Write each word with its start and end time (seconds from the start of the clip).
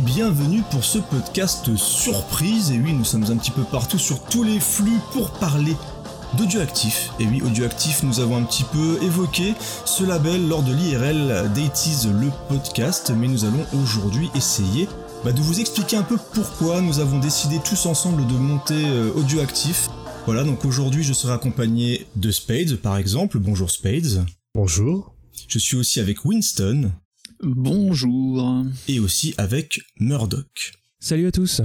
Bienvenue 0.00 0.62
pour 0.70 0.84
ce 0.84 0.98
podcast 0.98 1.76
surprise. 1.76 2.70
Et 2.70 2.78
oui, 2.78 2.92
nous 2.92 3.04
sommes 3.04 3.24
un 3.24 3.36
petit 3.36 3.50
peu 3.50 3.62
partout 3.62 3.98
sur 3.98 4.22
tous 4.24 4.42
les 4.42 4.58
flux 4.58 4.98
pour 5.12 5.30
parler 5.32 5.76
d'Audioactif. 6.38 7.10
Et 7.18 7.26
oui, 7.26 7.42
Audioactif, 7.42 8.02
nous 8.02 8.20
avons 8.20 8.36
un 8.36 8.44
petit 8.44 8.64
peu 8.64 8.98
évoqué 9.02 9.54
ce 9.84 10.04
label 10.04 10.48
lors 10.48 10.62
de 10.62 10.72
l'IRL 10.72 11.50
Deities 11.54 12.08
le 12.08 12.28
podcast, 12.48 13.12
mais 13.14 13.28
nous 13.28 13.44
allons 13.44 13.64
aujourd'hui 13.82 14.30
essayer 14.34 14.88
bah, 15.24 15.32
de 15.32 15.40
vous 15.40 15.60
expliquer 15.60 15.96
un 15.96 16.02
peu 16.02 16.16
pourquoi 16.34 16.80
nous 16.80 16.98
avons 16.98 17.18
décidé 17.18 17.58
tous 17.62 17.86
ensemble 17.86 18.26
de 18.26 18.34
monter 18.34 18.82
euh, 18.86 19.12
Audioactif. 19.14 19.88
Voilà, 20.24 20.44
donc 20.44 20.64
aujourd'hui 20.64 21.02
je 21.02 21.12
serai 21.12 21.34
accompagné 21.34 22.06
de 22.16 22.30
Spades 22.30 22.76
par 22.76 22.96
exemple. 22.96 23.38
Bonjour 23.38 23.70
Spades. 23.70 24.24
Bonjour. 24.54 25.12
Je 25.48 25.58
suis 25.58 25.76
aussi 25.76 26.00
avec 26.00 26.24
Winston. 26.24 26.90
Bonjour. 27.42 28.64
Et 28.86 29.00
aussi 29.00 29.34
avec 29.38 29.80
Murdoch. 29.98 30.72
Salut 30.98 31.26
à 31.26 31.32
tous. 31.32 31.62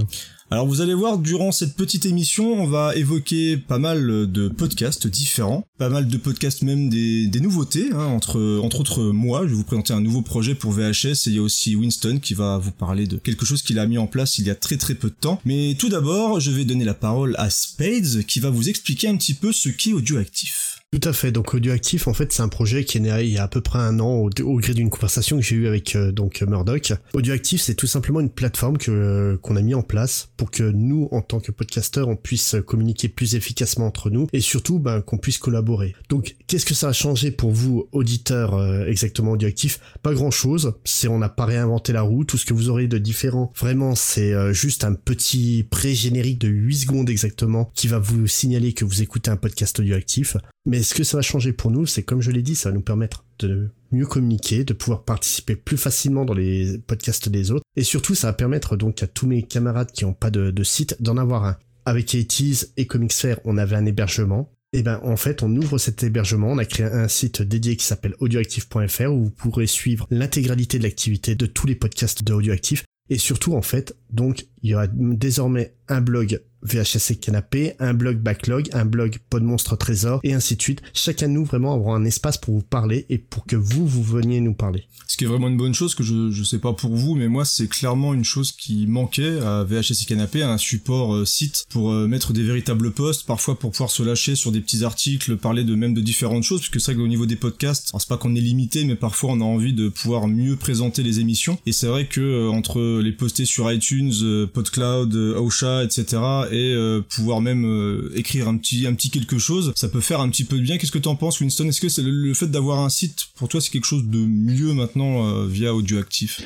Alors 0.50 0.66
vous 0.66 0.80
allez 0.80 0.94
voir, 0.94 1.18
durant 1.18 1.52
cette 1.52 1.76
petite 1.76 2.06
émission, 2.06 2.54
on 2.54 2.66
va 2.66 2.96
évoquer 2.96 3.58
pas 3.58 3.78
mal 3.78 4.30
de 4.30 4.48
podcasts 4.48 5.06
différents, 5.06 5.66
pas 5.76 5.90
mal 5.90 6.08
de 6.08 6.16
podcasts 6.16 6.62
même 6.62 6.88
des, 6.88 7.26
des 7.26 7.40
nouveautés, 7.40 7.90
hein, 7.92 8.06
entre, 8.06 8.60
entre 8.62 8.80
autres 8.80 9.02
moi, 9.02 9.42
je 9.42 9.48
vais 9.48 9.56
vous 9.56 9.64
présenter 9.64 9.92
un 9.92 10.00
nouveau 10.00 10.22
projet 10.22 10.54
pour 10.54 10.72
VHS, 10.72 11.26
et 11.26 11.30
il 11.30 11.34
y 11.34 11.38
a 11.38 11.42
aussi 11.42 11.76
Winston 11.76 12.20
qui 12.22 12.32
va 12.32 12.56
vous 12.56 12.72
parler 12.72 13.06
de 13.06 13.18
quelque 13.18 13.44
chose 13.44 13.60
qu'il 13.60 13.78
a 13.78 13.86
mis 13.86 13.98
en 13.98 14.06
place 14.06 14.38
il 14.38 14.46
y 14.46 14.50
a 14.50 14.54
très 14.54 14.78
très 14.78 14.94
peu 14.94 15.10
de 15.10 15.16
temps. 15.20 15.40
Mais 15.44 15.76
tout 15.78 15.90
d'abord, 15.90 16.40
je 16.40 16.50
vais 16.50 16.64
donner 16.64 16.84
la 16.84 16.94
parole 16.94 17.34
à 17.36 17.50
Spades, 17.50 18.24
qui 18.26 18.40
va 18.40 18.48
vous 18.48 18.70
expliquer 18.70 19.08
un 19.08 19.16
petit 19.16 19.34
peu 19.34 19.52
ce 19.52 19.68
qu'est 19.68 19.92
audioactif. 19.92 20.75
Tout 20.98 21.10
à 21.10 21.12
fait. 21.12 21.30
Donc 21.30 21.52
Audioactif, 21.52 22.08
en 22.08 22.14
fait, 22.14 22.32
c'est 22.32 22.40
un 22.40 22.48
projet 22.48 22.84
qui 22.84 22.96
est 22.96 23.00
né 23.02 23.10
il 23.20 23.28
y 23.28 23.36
a 23.36 23.42
à 23.42 23.48
peu 23.48 23.60
près 23.60 23.78
un 23.78 24.00
an 24.00 24.14
au, 24.14 24.30
gré 24.30 24.72
d'une 24.72 24.88
conversation 24.88 25.36
que 25.36 25.42
j'ai 25.42 25.56
eue 25.56 25.66
avec 25.66 25.94
euh, 25.94 26.10
donc 26.10 26.40
Murdoch. 26.40 26.94
Audioactif, 27.12 27.60
c'est 27.60 27.74
tout 27.74 27.86
simplement 27.86 28.20
une 28.20 28.30
plateforme 28.30 28.78
que 28.78 29.38
qu'on 29.42 29.56
a 29.56 29.60
mis 29.60 29.74
en 29.74 29.82
place 29.82 30.30
pour 30.38 30.50
que 30.50 30.62
nous, 30.62 31.08
en 31.10 31.20
tant 31.20 31.38
que 31.38 31.52
podcasteurs, 31.52 32.08
on 32.08 32.16
puisse 32.16 32.56
communiquer 32.66 33.08
plus 33.08 33.34
efficacement 33.34 33.86
entre 33.86 34.08
nous 34.08 34.26
et 34.32 34.40
surtout 34.40 34.78
ben, 34.78 35.02
qu'on 35.02 35.18
puisse 35.18 35.36
collaborer. 35.36 35.94
Donc, 36.08 36.34
qu'est-ce 36.46 36.64
que 36.64 36.72
ça 36.72 36.88
a 36.88 36.92
changé 36.94 37.30
pour 37.30 37.50
vous, 37.50 37.88
auditeurs, 37.92 38.54
euh, 38.54 38.86
exactement 38.86 39.32
Audioactif? 39.32 39.80
Pas 40.02 40.14
grand-chose. 40.14 40.72
C'est 40.84 41.08
on 41.08 41.18
n'a 41.18 41.28
pas 41.28 41.44
réinventé 41.44 41.92
la 41.92 42.00
roue. 42.00 42.24
Tout 42.24 42.38
ce 42.38 42.46
que 42.46 42.54
vous 42.54 42.70
aurez 42.70 42.88
de 42.88 42.96
différent, 42.96 43.52
vraiment, 43.54 43.94
c'est 43.96 44.32
euh, 44.32 44.54
juste 44.54 44.82
un 44.82 44.94
petit 44.94 45.66
pré-générique 45.70 46.40
de 46.40 46.48
8 46.48 46.74
secondes 46.74 47.10
exactement 47.10 47.70
qui 47.74 47.86
va 47.86 47.98
vous 47.98 48.26
signaler 48.26 48.72
que 48.72 48.86
vous 48.86 49.02
écoutez 49.02 49.30
un 49.30 49.36
podcast 49.36 49.78
audioactif. 49.78 50.38
Mais 50.66 50.82
ce 50.82 50.94
que 50.94 51.04
ça 51.04 51.16
va 51.16 51.22
changer 51.22 51.52
pour 51.52 51.70
nous, 51.70 51.86
c'est 51.86 52.02
comme 52.02 52.20
je 52.20 52.32
l'ai 52.32 52.42
dit, 52.42 52.56
ça 52.56 52.70
va 52.70 52.74
nous 52.74 52.82
permettre 52.82 53.24
de 53.38 53.70
mieux 53.92 54.06
communiquer, 54.06 54.64
de 54.64 54.74
pouvoir 54.74 55.04
participer 55.04 55.54
plus 55.54 55.76
facilement 55.76 56.24
dans 56.24 56.34
les 56.34 56.78
podcasts 56.78 57.28
des 57.28 57.52
autres. 57.52 57.64
Et 57.76 57.84
surtout, 57.84 58.16
ça 58.16 58.26
va 58.26 58.32
permettre 58.32 58.76
donc 58.76 59.02
à 59.02 59.06
tous 59.06 59.28
mes 59.28 59.44
camarades 59.44 59.92
qui 59.92 60.04
n'ont 60.04 60.12
pas 60.12 60.30
de, 60.30 60.64
site 60.64 61.00
d'en 61.00 61.16
avoir 61.16 61.44
un. 61.44 61.56
Avec 61.84 62.06
80 62.06 62.72
et 62.76 62.86
Comicsfair, 62.86 63.38
on 63.44 63.58
avait 63.58 63.76
un 63.76 63.86
hébergement. 63.86 64.52
Et 64.72 64.82
ben 64.82 65.00
en 65.04 65.16
fait, 65.16 65.44
on 65.44 65.54
ouvre 65.54 65.78
cet 65.78 66.02
hébergement, 66.02 66.48
on 66.50 66.58
a 66.58 66.64
créé 66.64 66.84
un 66.84 67.06
site 67.06 67.40
dédié 67.40 67.76
qui 67.76 67.84
s'appelle 67.84 68.16
audioactive.fr 68.18 69.10
où 69.10 69.24
vous 69.24 69.30
pourrez 69.30 69.68
suivre 69.68 70.08
l'intégralité 70.10 70.78
de 70.78 70.82
l'activité 70.82 71.36
de 71.36 71.46
tous 71.46 71.68
les 71.68 71.76
podcasts 71.76 72.24
de 72.24 72.32
Audioactive. 72.32 72.82
Et 73.08 73.18
surtout, 73.18 73.54
en 73.54 73.62
fait, 73.62 73.96
donc, 74.10 74.46
il 74.62 74.70
y 74.70 74.74
aura 74.74 74.88
désormais 74.88 75.76
un 75.86 76.00
blog 76.00 76.42
VHS 76.66 77.12
et 77.12 77.16
Canapé, 77.16 77.74
un 77.78 77.94
blog 77.94 78.18
Backlog, 78.18 78.68
un 78.72 78.84
blog 78.84 79.18
Pod 79.30 79.42
Monstre 79.42 79.76
Trésor, 79.76 80.20
et 80.24 80.34
ainsi 80.34 80.56
de 80.56 80.62
suite. 80.62 80.82
Chacun 80.92 81.28
de 81.28 81.32
nous 81.32 81.44
vraiment 81.44 81.76
aura 81.76 81.96
un 81.96 82.04
espace 82.04 82.38
pour 82.38 82.54
vous 82.54 82.62
parler 82.62 83.06
et 83.08 83.18
pour 83.18 83.46
que 83.46 83.56
vous, 83.56 83.86
vous 83.86 84.02
veniez 84.02 84.40
nous 84.40 84.54
parler. 84.54 84.84
Ce 85.06 85.16
qui 85.16 85.24
est 85.24 85.28
vraiment 85.28 85.48
une 85.48 85.56
bonne 85.56 85.74
chose, 85.74 85.94
que 85.94 86.02
je, 86.02 86.30
je 86.30 86.42
sais 86.42 86.58
pas 86.58 86.72
pour 86.72 86.94
vous, 86.94 87.14
mais 87.14 87.28
moi 87.28 87.44
c'est 87.44 87.68
clairement 87.68 88.12
une 88.12 88.24
chose 88.24 88.52
qui 88.52 88.86
manquait 88.86 89.38
à 89.40 89.64
VHS 89.64 90.02
et 90.02 90.04
Canapé, 90.06 90.42
un 90.42 90.58
support 90.58 91.14
euh, 91.14 91.24
site 91.24 91.66
pour 91.70 91.92
euh, 91.92 92.06
mettre 92.06 92.32
des 92.32 92.42
véritables 92.42 92.90
posts, 92.90 93.26
parfois 93.26 93.58
pour 93.58 93.70
pouvoir 93.70 93.90
se 93.90 94.02
lâcher 94.02 94.34
sur 94.34 94.52
des 94.52 94.60
petits 94.60 94.84
articles, 94.84 95.36
parler 95.36 95.64
de 95.64 95.74
même 95.74 95.94
de 95.94 96.00
différentes 96.00 96.42
choses, 96.42 96.60
puisque 96.60 96.80
c'est 96.80 96.92
vrai 96.92 97.02
qu'au 97.02 97.08
niveau 97.08 97.26
des 97.26 97.36
podcasts, 97.36 97.92
c'est 97.96 98.08
pas 98.08 98.16
qu'on 98.16 98.34
est 98.34 98.40
limité, 98.40 98.84
mais 98.84 98.96
parfois 98.96 99.30
on 99.32 99.40
a 99.40 99.44
envie 99.44 99.72
de 99.72 99.88
pouvoir 99.88 100.26
mieux 100.26 100.56
présenter 100.56 101.02
les 101.02 101.20
émissions, 101.20 101.58
et 101.66 101.72
c'est 101.72 101.86
vrai 101.86 102.06
que 102.06 102.20
euh, 102.20 102.50
entre 102.50 103.00
les 103.00 103.12
poster 103.12 103.44
sur 103.44 103.70
iTunes, 103.70 104.12
PodCloud, 104.52 105.14
Ocha, 105.14 105.84
etc., 105.84 106.16
et 106.50 106.55
euh, 106.56 107.00
pouvoir 107.00 107.40
même 107.40 107.64
euh, 107.64 108.10
écrire 108.14 108.48
un 108.48 108.56
petit 108.56 108.86
un 108.86 108.94
petit 108.94 109.10
quelque 109.10 109.38
chose, 109.38 109.72
ça 109.76 109.88
peut 109.88 110.00
faire 110.00 110.20
un 110.20 110.28
petit 110.28 110.44
peu 110.44 110.56
de 110.56 110.62
bien. 110.62 110.78
Qu'est-ce 110.78 110.92
que 110.92 110.98
t'en 110.98 111.16
penses, 111.16 111.40
Winston? 111.40 111.66
Est-ce 111.68 111.80
que 111.80 112.00
le, 112.00 112.34
fait 112.34 112.46
d'avoir 112.46 112.80
un 112.80 112.88
site 112.88 113.28
pour 113.36 113.48
toi, 113.48 113.60
c'est 113.60 113.70
quelque 113.70 113.86
chose 113.86 114.04
de 114.04 114.18
mieux 114.18 114.72
maintenant 114.72 115.26
euh, 115.26 115.46
via 115.46 115.74
Audioactif? 115.74 116.40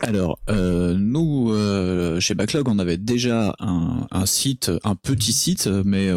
Alors, 0.00 0.40
nous, 0.48 1.54
chez 2.18 2.34
Backlog, 2.34 2.68
on 2.68 2.80
avait 2.80 2.96
déjà 2.96 3.54
un, 3.60 4.26
site, 4.26 4.72
un 4.82 4.96
petit 4.96 5.32
site, 5.32 5.68
mais 5.84 6.10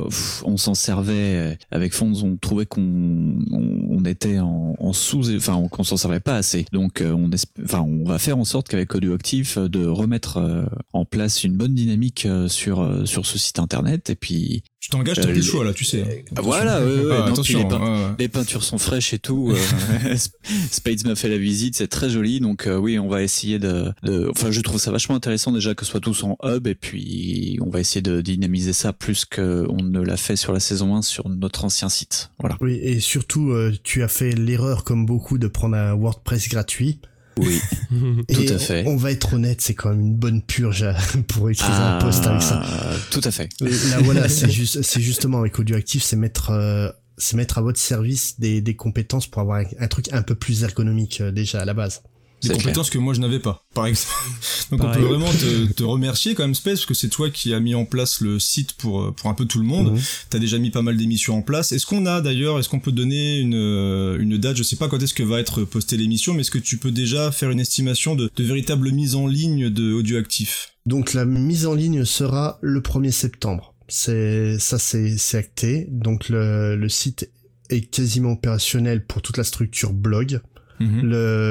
on 0.44 0.58
s'en 0.58 0.74
servait 0.74 1.60
avec 1.70 1.94
Fonds, 1.94 2.24
on 2.24 2.36
trouvait 2.36 2.66
qu'on 2.66 3.38
on, 3.52 4.04
était 4.06 4.40
en, 4.40 4.92
sous, 4.92 5.36
enfin, 5.36 5.68
qu'on 5.70 5.84
s'en 5.84 5.98
servait 5.98 6.20
pas 6.20 6.36
assez. 6.36 6.66
Donc, 6.72 7.04
on, 7.04 7.30
va 8.06 8.18
faire 8.18 8.40
en 8.40 8.46
sorte 8.46 8.70
qu'avec 8.70 8.96
Audioactif, 8.96 9.58
euh, 9.58 9.70
de 9.70 9.86
remettre 9.86 10.66
en 10.94 11.06
place 11.06 11.44
une 11.44 11.56
bonne 11.56 11.76
dynamique 11.76 12.28
sur 12.48 12.82
sur 13.16 13.26
ce 13.26 13.38
site 13.38 13.60
internet. 13.60 14.10
Et 14.10 14.16
puis, 14.16 14.64
Je 14.80 14.90
t'engage, 14.90 15.16
t'as 15.16 15.24
Euh, 15.24 15.32
plus 15.32 15.36
le 15.38 15.42
choix 15.42 15.64
là, 15.66 15.74
tu 15.74 15.84
sais. 15.86 16.02
hein. 16.04 16.40
voilà, 16.44 16.80
ouais, 16.80 16.86
ouais, 16.86 17.02
Ah, 17.12 17.18
non, 17.20 17.34
attention. 17.34 17.44
puis 17.44 17.54
les, 17.56 17.66
pein- 17.68 17.80
ouais, 18.10 18.16
les 18.20 18.28
peintures 18.30 18.64
sont 18.64 18.78
fraîches 18.78 19.14
et 19.14 19.20
tout. 19.20 19.52
euh, 19.52 20.16
Spades 20.72 21.06
m'a 21.06 21.16
fait 21.16 21.30
la 21.30 21.38
visite, 21.38 21.76
c'est 21.76 21.88
très 21.88 22.10
joli. 22.10 22.40
Donc 22.40 22.68
euh, 22.68 22.78
oui, 22.78 23.00
on 23.00 23.08
va 23.08 23.24
essayer 23.24 23.60
de, 23.60 23.92
de- 24.04 24.30
Enfin, 24.30 24.52
je 24.52 24.62
trouve 24.62 24.80
ça 24.80 24.92
vachement 24.92 25.16
intéressant 25.16 25.52
déjà 25.52 25.74
que 25.76 25.86
ce 25.86 25.92
soit 25.92 26.00
tous 26.00 26.24
en 26.24 26.38
hub 26.44 26.68
et 26.68 26.76
puis 26.76 27.58
on 27.62 27.70
va 27.70 27.80
essayer 27.80 28.02
de 28.02 28.22
dynamiser 28.22 28.74
ça 28.74 28.94
plus 28.94 29.26
qu'on 29.26 29.78
ne 29.84 30.02
l'a 30.02 30.18
fait 30.18 30.36
sur 30.36 30.54
la 30.54 30.60
saison 30.60 30.96
1 30.96 31.02
sur 31.02 31.30
notre 31.30 31.66
ancien 31.66 31.90
site. 31.90 32.30
Voilà. 32.40 32.58
Oui, 32.62 32.74
et 32.82 33.00
surtout, 33.00 33.52
euh, 33.52 33.74
tu 33.84 34.04
as 34.04 34.08
fait 34.08 34.32
l'erreur, 34.32 34.84
comme 34.84 35.06
beaucoup, 35.06 35.38
de 35.38 35.48
prendre 35.48 35.76
un 35.76 35.94
WordPress 35.94 36.50
gratuit. 36.50 37.00
Oui, 37.38 37.60
Tout 38.34 38.54
à 38.54 38.58
fait. 38.58 38.84
On, 38.88 38.96
va 38.96 39.12
être 39.12 39.34
honnête, 39.34 39.62
c'est 39.62 39.74
quand 39.74 39.90
même 39.90 40.00
une 40.02 40.16
bonne 40.16 40.42
purge 40.42 40.84
à- 40.84 40.96
pour 41.28 41.50
écrire 41.50 41.70
un 41.76 42.00
post 42.00 42.26
avec 42.26 42.42
ça. 42.42 42.62
Ah, 42.64 42.94
Tout 43.12 43.22
à 43.24 43.32
fait. 43.32 43.50
Là, 43.62 44.00
voilà, 44.04 44.30
c'est 44.30 44.50
juste, 44.50 44.82
c'est 44.82 45.02
justement 45.02 45.40
avec 45.40 45.60
Audioactif, 45.60 46.04
c'est 46.04 46.16
mettre, 46.16 46.52
euh, 46.52 46.90
c'est 47.18 47.36
mettre 47.38 47.58
à 47.58 47.62
votre 47.62 47.80
service 47.80 48.40
des, 48.40 48.62
des 48.62 48.76
compétences 48.76 49.28
pour 49.28 49.42
avoir 49.42 49.60
un, 49.60 49.66
un 49.80 49.88
truc 49.88 50.08
un 50.14 50.22
peu 50.22 50.36
plus 50.36 50.64
ergonomique 50.64 51.22
euh, 51.22 51.32
déjà 51.32 51.62
à 51.62 51.66
la 51.66 51.74
base. 51.74 52.02
Des 52.48 52.56
compétences 52.56 52.90
que 52.90 52.98
moi 52.98 53.14
je 53.14 53.20
n'avais 53.20 53.40
pas, 53.40 53.66
par 53.74 53.86
exemple. 53.88 54.14
Donc 54.72 54.82
Pareil. 54.82 54.98
on 54.98 55.02
peut 55.02 55.14
vraiment 55.16 55.32
te, 55.32 55.72
te 55.74 55.84
remercier 55.84 56.34
quand 56.36 56.44
même 56.44 56.56
Space 56.56 56.80
parce 56.80 56.86
que 56.86 56.94
c'est 56.94 57.10
toi 57.10 57.30
qui 57.30 57.54
as 57.54 57.60
mis 57.60 57.76
en 57.76 57.86
place 57.86 58.22
le 58.22 58.40
site 58.40 58.74
pour 58.74 59.02
euh, 59.02 59.12
pour 59.12 59.30
un 59.30 59.34
peu 59.34 59.46
tout 59.46 59.60
le 59.60 59.66
monde. 59.66 59.94
Mhm. 59.94 60.00
T'as 60.30 60.40
déjà 60.40 60.58
mis 60.58 60.72
pas 60.72 60.82
mal 60.82 60.98
d'émissions 60.98 61.38
en 61.38 61.42
place. 61.42 61.72
Est-ce 61.72 61.86
qu'on 61.86 62.06
a 62.06 62.22
d'ailleurs, 62.22 62.60
est-ce 62.60 62.70
qu'on 62.70 62.80
peut 62.80 62.92
donner 62.92 63.40
une 63.40 63.56
euh, 63.56 64.18
une 64.20 64.38
date? 64.38 64.58
Je 64.58 64.64
sais 64.64 64.76
pas 64.76 64.88
quand 64.88 65.02
est-ce 65.02 65.14
que 65.14 65.24
va 65.24 65.40
être 65.40 65.64
postée 65.64 65.98
l'émission, 65.98 66.34
mais 66.34 66.42
est-ce 66.42 66.52
que 66.52 66.58
tu 66.58 66.78
peux 66.78 66.92
déjà 66.92 67.32
faire 67.32 67.50
une 67.52 67.60
estimation 67.60 68.16
de, 68.16 68.30
de 68.36 68.44
véritable 68.44 68.92
mise 68.92 69.16
en 69.16 69.28
ligne 69.28 69.70
de 69.70 69.94
Audioactif? 69.94 70.74
Donc 70.86 71.14
la 71.14 71.26
mise 71.26 71.66
en 71.66 71.74
ligne 71.74 72.06
sera 72.06 72.60
le 72.62 72.80
1er 72.82 73.12
septembre. 73.12 73.74
C'est 73.88 74.58
ça, 74.60 74.80
c'est 74.80 75.18
c'est 75.18 75.38
acté. 75.38 75.88
Donc 75.90 76.30
le, 76.30 76.76
le 76.76 76.90
site 76.90 77.30
est 77.70 77.82
quasiment 77.82 78.34
opérationnel 78.34 79.06
pour 79.06 79.22
toute 79.22 79.38
la 79.38 79.44
structure 79.44 79.94
blog. 79.94 80.42
Mhm. 80.80 81.10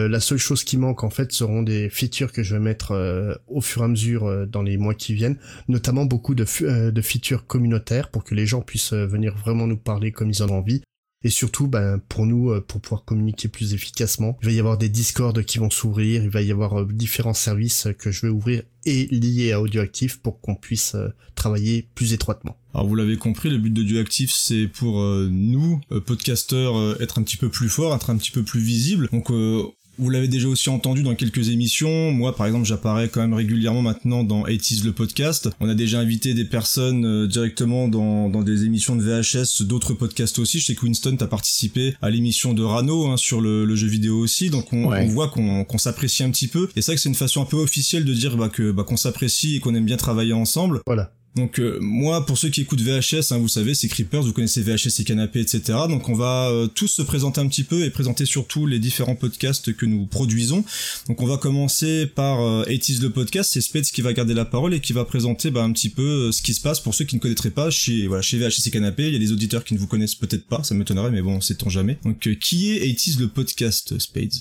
La 0.09 0.21
seule 0.21 0.38
chose 0.38 0.65
qui 0.65 0.76
manque 0.76 1.05
en 1.05 1.11
fait 1.11 1.32
seront 1.32 1.62
des 1.62 1.88
features 1.88 2.32
que 2.32 2.43
je 2.43 2.55
vais 2.55 2.61
mettre 2.61 2.93
euh, 2.93 3.35
au 3.49 3.61
fur 3.61 3.82
et 3.82 3.85
à 3.85 3.88
mesure 3.88 4.26
euh, 4.26 4.47
dans 4.47 4.62
les 4.62 4.76
mois 4.76 4.94
qui 4.94 5.15
viennent, 5.15 5.38
notamment 5.69 6.05
beaucoup 6.05 6.35
de, 6.35 6.44
euh, 6.62 6.91
de 6.91 7.00
features 7.00 7.47
communautaires 7.47 8.11
pour 8.11 8.25
que 8.25 8.35
les 8.35 8.47
gens 8.47 8.61
puissent 8.61 8.93
euh, 8.93 9.06
venir 9.06 9.35
vraiment 9.37 9.67
nous 9.67 9.76
parler 9.76 10.12
comme 10.12 10.31
ils 10.31 10.43
en 10.43 10.50
ont 10.50 10.59
envie. 10.59 10.82
Et 11.25 11.31
surtout, 11.31 11.67
ben, 11.67 12.00
pour 12.09 12.26
nous, 12.26 12.50
euh, 12.50 12.61
pour 12.61 12.81
pouvoir 12.81 13.05
communiquer 13.05 13.49
plus 13.49 13.75
efficacement, 13.75 14.38
il 14.43 14.47
va 14.47 14.53
y 14.53 14.61
avoir 14.61 14.79
des 14.79 14.91
discords 14.91 15.35
qui 15.47 15.59
vont 15.59 15.71
s'ouvrir, 15.71 16.23
il 16.23 16.31
va 16.31 16.43
y 16.43 16.53
avoir 16.53 16.81
euh, 16.81 16.87
différents 16.87 17.35
services 17.35 17.88
que 17.99 18.11
je 18.11 18.26
vais 18.26 18.29
ouvrir 18.29 18.62
et 18.87 19.06
liés 19.06 19.53
à 19.53 19.61
Audioactif 19.61 20.19
pour 20.19 20.41
qu'on 20.41 20.55
puisse 20.55 20.94
euh, 20.94 21.09
travailler 21.35 21.88
plus 21.94 22.12
étroitement. 22.12 22.59
Alors 22.75 22.87
vous 22.87 22.94
l'avez 22.94 23.17
compris, 23.17 23.50
le 23.50 23.59
but 23.59 23.73
de 23.73 24.05
c'est 24.29 24.69
pour 24.69 25.00
euh, 25.00 25.29
nous, 25.31 25.81
euh, 25.93 26.00
podcasteurs, 26.00 26.76
euh, 26.76 26.97
être 27.00 27.19
un 27.19 27.23
petit 27.23 27.37
peu 27.37 27.49
plus 27.49 27.69
forts, 27.69 27.94
être 27.94 28.11
un 28.11 28.17
petit 28.17 28.32
peu 28.32 28.43
plus 28.43 28.61
visibles. 28.61 29.09
Donc 29.12 29.31
euh, 29.31 29.62
Vous 29.99 30.11
l'avez 30.11 30.29
déjà 30.29 30.49
aussi 30.49 30.70
entendu 30.70 31.02
dans 31.02 31.14
quelques 31.14 31.50
émissions. 31.50 32.11
Moi, 32.11 32.35
par 32.35 32.46
exemple, 32.46 32.67
j'apparais 32.67 33.08
quand 33.08 33.20
même 33.20 33.35
régulièrement 33.35 33.82
maintenant 33.82 34.25
dans 34.25 34.43
80 34.43 34.85
le 34.85 34.93
podcast. 34.93 35.49
On 35.61 35.69
a 35.69 35.75
déjà 35.75 36.00
invité 36.00 36.35
des 36.35 36.44
personnes 36.44 37.05
euh, 37.05 37.26
directement 37.26 37.88
dans, 37.88 38.29
dans 38.29 38.43
des 38.43 38.64
émissions 38.64 38.96
de 38.96 39.02
VHS, 39.02 39.62
d'autres 39.62 39.94
podcasts 39.94 40.38
aussi. 40.38 40.58
Je 40.58 40.67
sais 40.67 40.75
que 40.75 40.85
Winston, 40.85 41.17
t'as 41.17 41.26
participé 41.26 41.94
à 42.02 42.11
l'émission 42.11 42.55
de 42.55 42.62
Rano 42.62 43.06
hein, 43.06 43.17
sur 43.17 43.41
le, 43.41 43.64
le, 43.64 43.76
jeu 43.76 43.87
vidéo 43.87 44.19
aussi. 44.19 44.50
Donc 44.50 44.73
on, 44.73 44.93
on 44.93 45.06
voit 45.06 45.29
qu'on 45.29 45.64
qu'on 45.64 45.79
s'apprécie 45.79 46.25
un 46.25 46.31
petit 46.31 46.49
peu. 46.49 46.69
Et 46.76 46.82
c'est 46.82 46.93
vrai 46.93 46.96
que 46.96 47.02
c'est 47.02 47.08
une 47.08 47.14
façon 47.14 47.43
un 47.43 47.46
peu 47.46 47.56
officielle 47.56 48.05
de 48.05 48.12
dire 48.12 48.37
bah, 48.37 48.49
que 48.49 48.73
bah, 48.73 48.85
qu'on 48.85 48.96
s'apprécie 48.96 49.56
et 49.56 49.61
qu'on 49.61 49.75
aime 49.75 49.85
bien 49.85 49.96
travailler 49.96 50.32
ensemble. 50.32 50.81
Voilà. 50.87 51.12
Donc 51.34 51.58
euh, 51.58 51.78
moi, 51.81 52.25
pour 52.26 52.38
ceux 52.38 52.48
qui 52.48 52.60
écoutent 52.60 52.81
VHS, 52.81 53.32
hein, 53.32 53.38
vous 53.38 53.48
savez, 53.48 53.75
c'est 53.75 53.88
Creepers, 53.88 54.22
vous 54.22 54.32
connaissez 54.32 54.62
VHS 54.62 55.00
et 55.00 55.04
Canapé, 55.04 55.40
etc. 55.40 55.62
Donc 55.88 56.08
on 56.08 56.14
va 56.14 56.48
euh, 56.48 56.69
tous 56.69 56.86
se 56.86 57.02
présenter 57.02 57.40
un 57.40 57.48
petit 57.48 57.64
peu 57.64 57.82
et 57.82 57.90
présenter 57.90 58.25
surtout 58.25 58.66
les 58.66 58.78
différents 58.78 59.16
podcasts 59.16 59.75
que 59.75 59.84
nous 59.84 60.06
produisons. 60.06 60.64
Donc 61.08 61.20
on 61.22 61.26
va 61.26 61.36
commencer 61.36 62.06
par 62.06 62.40
euh, 62.40 62.64
80 62.64 63.02
le 63.02 63.10
podcast, 63.10 63.50
c'est 63.52 63.60
Spades 63.60 63.84
qui 63.84 64.00
va 64.00 64.12
garder 64.12 64.34
la 64.34 64.44
parole 64.44 64.75
et 64.75 64.81
qui 64.81 64.92
va 64.92 65.04
présenter 65.04 65.50
bah, 65.50 65.64
un 65.64 65.72
petit 65.72 65.90
peu 65.90 66.28
euh, 66.28 66.32
ce 66.32 66.40
qui 66.40 66.54
se 66.54 66.60
passe 66.60 66.78
pour 66.78 66.94
ceux 66.94 67.04
qui 67.04 67.16
ne 67.16 67.20
connaîtraient 67.20 67.50
pas 67.50 67.70
chez 67.70 68.06
voilà 68.06 68.22
chez 68.22 68.38
VHS 68.38 68.66
et 68.66 68.70
Canapé. 68.70 69.08
Il 69.08 69.12
y 69.12 69.16
a 69.16 69.20
des 69.20 69.32
auditeurs 69.32 69.64
qui 69.64 69.75
ne 69.75 69.78
vous 69.81 69.88
connaissent 69.88 70.14
peut-être 70.14 70.46
pas, 70.46 70.62
ça 70.62 70.75
m'étonnerait, 70.75 71.10
mais 71.10 71.22
bon, 71.22 71.40
c'est 71.40 71.60
on 71.64 71.69
jamais. 71.69 71.98
Donc 72.04 72.28
qui 72.38 72.70
est 72.72 72.94
80 72.94 73.20
le 73.20 73.28
podcast, 73.28 73.98
Spades? 73.98 74.34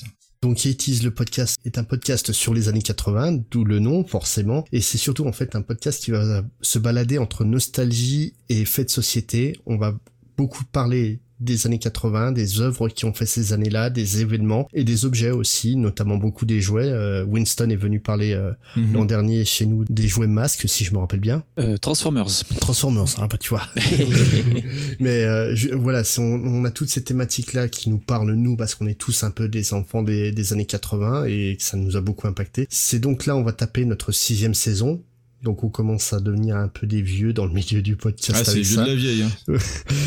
Donc 0.43 0.65
80 0.65 1.03
le 1.03 1.11
podcast 1.11 1.57
est 1.63 1.77
un 1.77 1.85
podcast 1.85 2.33
sur 2.33 2.53
les 2.53 2.67
années 2.67 2.81
80, 2.81 3.43
d'où 3.49 3.63
le 3.63 3.79
nom 3.79 4.03
forcément, 4.03 4.65
et 4.73 4.81
c'est 4.81 4.97
surtout 4.97 5.25
en 5.25 5.31
fait 5.31 5.55
un 5.55 5.61
podcast 5.61 6.03
qui 6.03 6.11
va 6.11 6.43
se 6.61 6.79
balader 6.79 7.17
entre 7.17 7.45
nostalgie 7.45 8.33
et 8.49 8.65
fait 8.65 8.83
de 8.83 8.89
société. 8.89 9.55
On 9.65 9.77
va 9.77 9.97
beaucoup 10.35 10.65
parler 10.65 11.21
des 11.39 11.65
années 11.65 11.79
80, 11.79 12.31
des 12.31 12.61
œuvres 12.61 12.89
qui 12.89 13.05
ont 13.05 13.13
fait 13.13 13.25
ces 13.25 13.53
années-là, 13.53 13.89
des 13.89 14.21
événements 14.21 14.67
et 14.73 14.83
des 14.83 15.05
objets 15.05 15.31
aussi, 15.31 15.75
notamment 15.75 16.17
beaucoup 16.17 16.45
des 16.45 16.61
jouets. 16.61 16.89
Euh, 16.89 17.23
Winston 17.25 17.69
est 17.69 17.75
venu 17.75 17.99
parler 17.99 18.33
euh, 18.33 18.51
mm-hmm. 18.75 18.93
l'an 18.93 19.05
dernier 19.05 19.45
chez 19.45 19.65
nous 19.65 19.83
des 19.85 20.07
jouets 20.07 20.27
masques, 20.27 20.67
si 20.67 20.83
je 20.83 20.93
me 20.93 20.99
rappelle 20.99 21.19
bien. 21.19 21.43
Euh, 21.59 21.77
Transformers. 21.77 22.43
Transformers, 22.59 23.19
hein, 23.19 23.27
bah, 23.29 23.37
tu 23.37 23.49
vois. 23.49 23.63
Mais 24.99 25.23
euh, 25.23 25.55
je, 25.55 25.69
voilà, 25.69 26.03
on, 26.17 26.21
on, 26.21 26.65
a 26.65 26.71
toutes 26.71 26.89
ces 26.89 27.03
thématiques-là 27.03 27.67
qui 27.67 27.89
nous 27.89 27.97
parlent 27.97 28.33
nous 28.33 28.55
parce 28.55 28.75
qu'on 28.75 28.87
est 28.87 28.99
tous 28.99 29.23
un 29.23 29.31
peu 29.31 29.47
des 29.47 29.73
enfants 29.73 30.03
des, 30.03 30.31
des 30.31 30.53
années 30.53 30.65
80 30.65 31.25
et 31.25 31.57
ça 31.59 31.77
nous 31.77 31.97
a 31.97 32.01
beaucoup 32.01 32.27
impacté. 32.27 32.67
C'est 32.69 32.99
donc 32.99 33.25
là 33.25 33.35
on 33.35 33.43
va 33.43 33.51
taper 33.51 33.85
notre 33.85 34.11
sixième 34.11 34.53
saison 34.53 35.03
donc 35.43 35.63
on 35.63 35.69
commence 35.69 36.13
à 36.13 36.19
devenir 36.19 36.55
un 36.55 36.69
peu 36.69 36.87
des 36.87 37.01
vieux 37.01 37.33
dans 37.33 37.45
le 37.45 37.51
milieu 37.51 37.81
du 37.81 37.97
podcast. 37.97 38.43
Ah, 38.47 38.49
c'est 38.49 38.61
vieux 38.61 38.77
de 38.77 38.87
la 38.87 38.95
vieille. 38.95 39.23
Hein. 39.23 39.31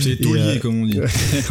c'est 0.01 0.17
taulier, 0.17 0.57
euh, 0.57 0.59
comme 0.59 0.83
on 0.83 0.87
dit. 0.87 0.99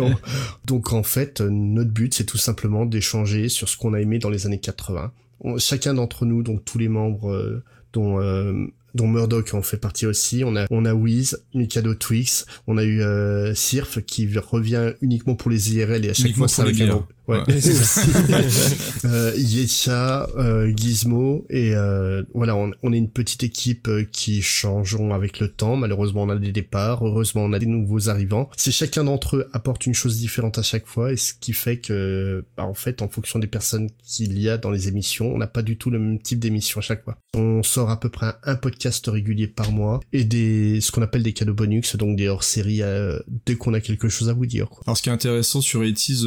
donc 0.65 0.91
en 0.91 1.03
fait, 1.03 1.41
notre 1.41 1.91
but, 1.91 2.13
c'est 2.13 2.25
tout 2.25 2.37
simplement 2.37 2.85
d'échanger 2.85 3.47
sur 3.47 3.69
ce 3.69 3.77
qu'on 3.77 3.93
a 3.93 4.01
aimé 4.01 4.17
dans 4.17 4.31
les 4.31 4.47
années 4.47 4.59
80. 4.59 5.11
chacun 5.59 5.93
d'entre 5.93 6.25
nous, 6.25 6.41
donc 6.41 6.65
tous 6.65 6.79
les 6.79 6.89
membres 6.89 7.31
euh, 7.31 7.63
dont 7.93 8.19
euh, 8.19 8.67
dont 8.95 9.07
Murdoch 9.07 9.53
en 9.53 9.61
fait 9.61 9.77
partie 9.77 10.05
aussi. 10.05 10.43
On 10.43 10.55
a 10.55 10.65
on 10.71 10.85
a 10.85 10.93
Wiz, 10.93 11.43
Mikado 11.53 11.93
Twix, 11.93 12.45
on 12.65 12.77
a 12.77 12.83
eu 12.83 13.01
euh, 13.01 13.53
Sirf 13.53 13.99
qui 14.05 14.27
revient 14.37 14.93
uniquement 15.01 15.35
pour 15.35 15.51
les 15.51 15.75
IRL 15.75 16.05
et 16.05 16.09
à 16.09 16.13
chaque 16.13 16.25
uniquement 16.27 16.47
fois 16.47 16.65
c'est 16.65 16.83
un 16.83 17.05
Ouais. 17.27 17.39
ouais. 17.39 17.45
euh, 19.05 19.33
Yetcha, 19.35 20.27
euh, 20.37 20.71
Gizmo 20.75 21.45
et 21.49 21.75
euh, 21.75 22.23
voilà, 22.33 22.55
on, 22.55 22.71
on, 22.83 22.93
est 22.93 22.97
une 22.97 23.09
petite 23.09 23.43
équipe 23.43 23.87
euh, 23.87 24.03
qui 24.03 24.41
changeons 24.41 25.13
avec 25.13 25.39
le 25.39 25.49
temps. 25.49 25.75
Malheureusement, 25.75 26.23
on 26.23 26.29
a 26.29 26.35
des 26.35 26.51
départs. 26.51 27.05
Heureusement, 27.05 27.43
on 27.43 27.53
a 27.53 27.59
des 27.59 27.65
nouveaux 27.65 28.09
arrivants. 28.09 28.49
C'est 28.57 28.71
chacun 28.71 29.03
d'entre 29.03 29.37
eux 29.37 29.49
apporte 29.53 29.85
une 29.85 29.93
chose 29.93 30.17
différente 30.17 30.57
à 30.57 30.63
chaque 30.63 30.85
fois 30.85 31.11
et 31.11 31.17
ce 31.17 31.33
qui 31.33 31.53
fait 31.53 31.77
que, 31.77 32.45
bah, 32.57 32.65
en 32.65 32.73
fait, 32.73 33.01
en 33.01 33.07
fonction 33.07 33.39
des 33.39 33.47
personnes 33.47 33.89
qu'il 34.03 34.39
y 34.39 34.49
a 34.49 34.57
dans 34.57 34.71
les 34.71 34.87
émissions, 34.87 35.33
on 35.33 35.37
n'a 35.37 35.47
pas 35.47 35.61
du 35.61 35.77
tout 35.77 35.89
le 35.89 35.99
même 35.99 36.19
type 36.19 36.39
d'émission 36.39 36.79
à 36.79 36.83
chaque 36.83 37.03
fois. 37.03 37.17
On 37.35 37.63
sort 37.63 37.89
à 37.89 37.99
peu 37.99 38.09
près 38.09 38.33
un 38.43 38.55
podcast 38.55 39.07
régulier 39.07 39.47
par 39.47 39.71
mois 39.71 39.99
et 40.13 40.23
des 40.23 40.79
ce 40.81 40.91
qu'on 40.91 41.01
appelle 41.01 41.23
des 41.23 41.33
cadeaux 41.33 41.53
bonus, 41.53 41.95
donc 41.95 42.15
des 42.15 42.27
hors-séries 42.27 42.81
euh, 42.81 43.19
dès 43.45 43.55
qu'on 43.55 43.73
a 43.73 43.81
quelque 43.81 44.09
chose 44.09 44.29
à 44.29 44.33
vous 44.33 44.45
dire. 44.45 44.69
Quoi. 44.69 44.83
Alors, 44.85 44.97
ce 44.97 45.01
qui 45.01 45.09
est 45.09 45.13
intéressant 45.13 45.61
sur 45.61 45.83
Etis 45.83 46.21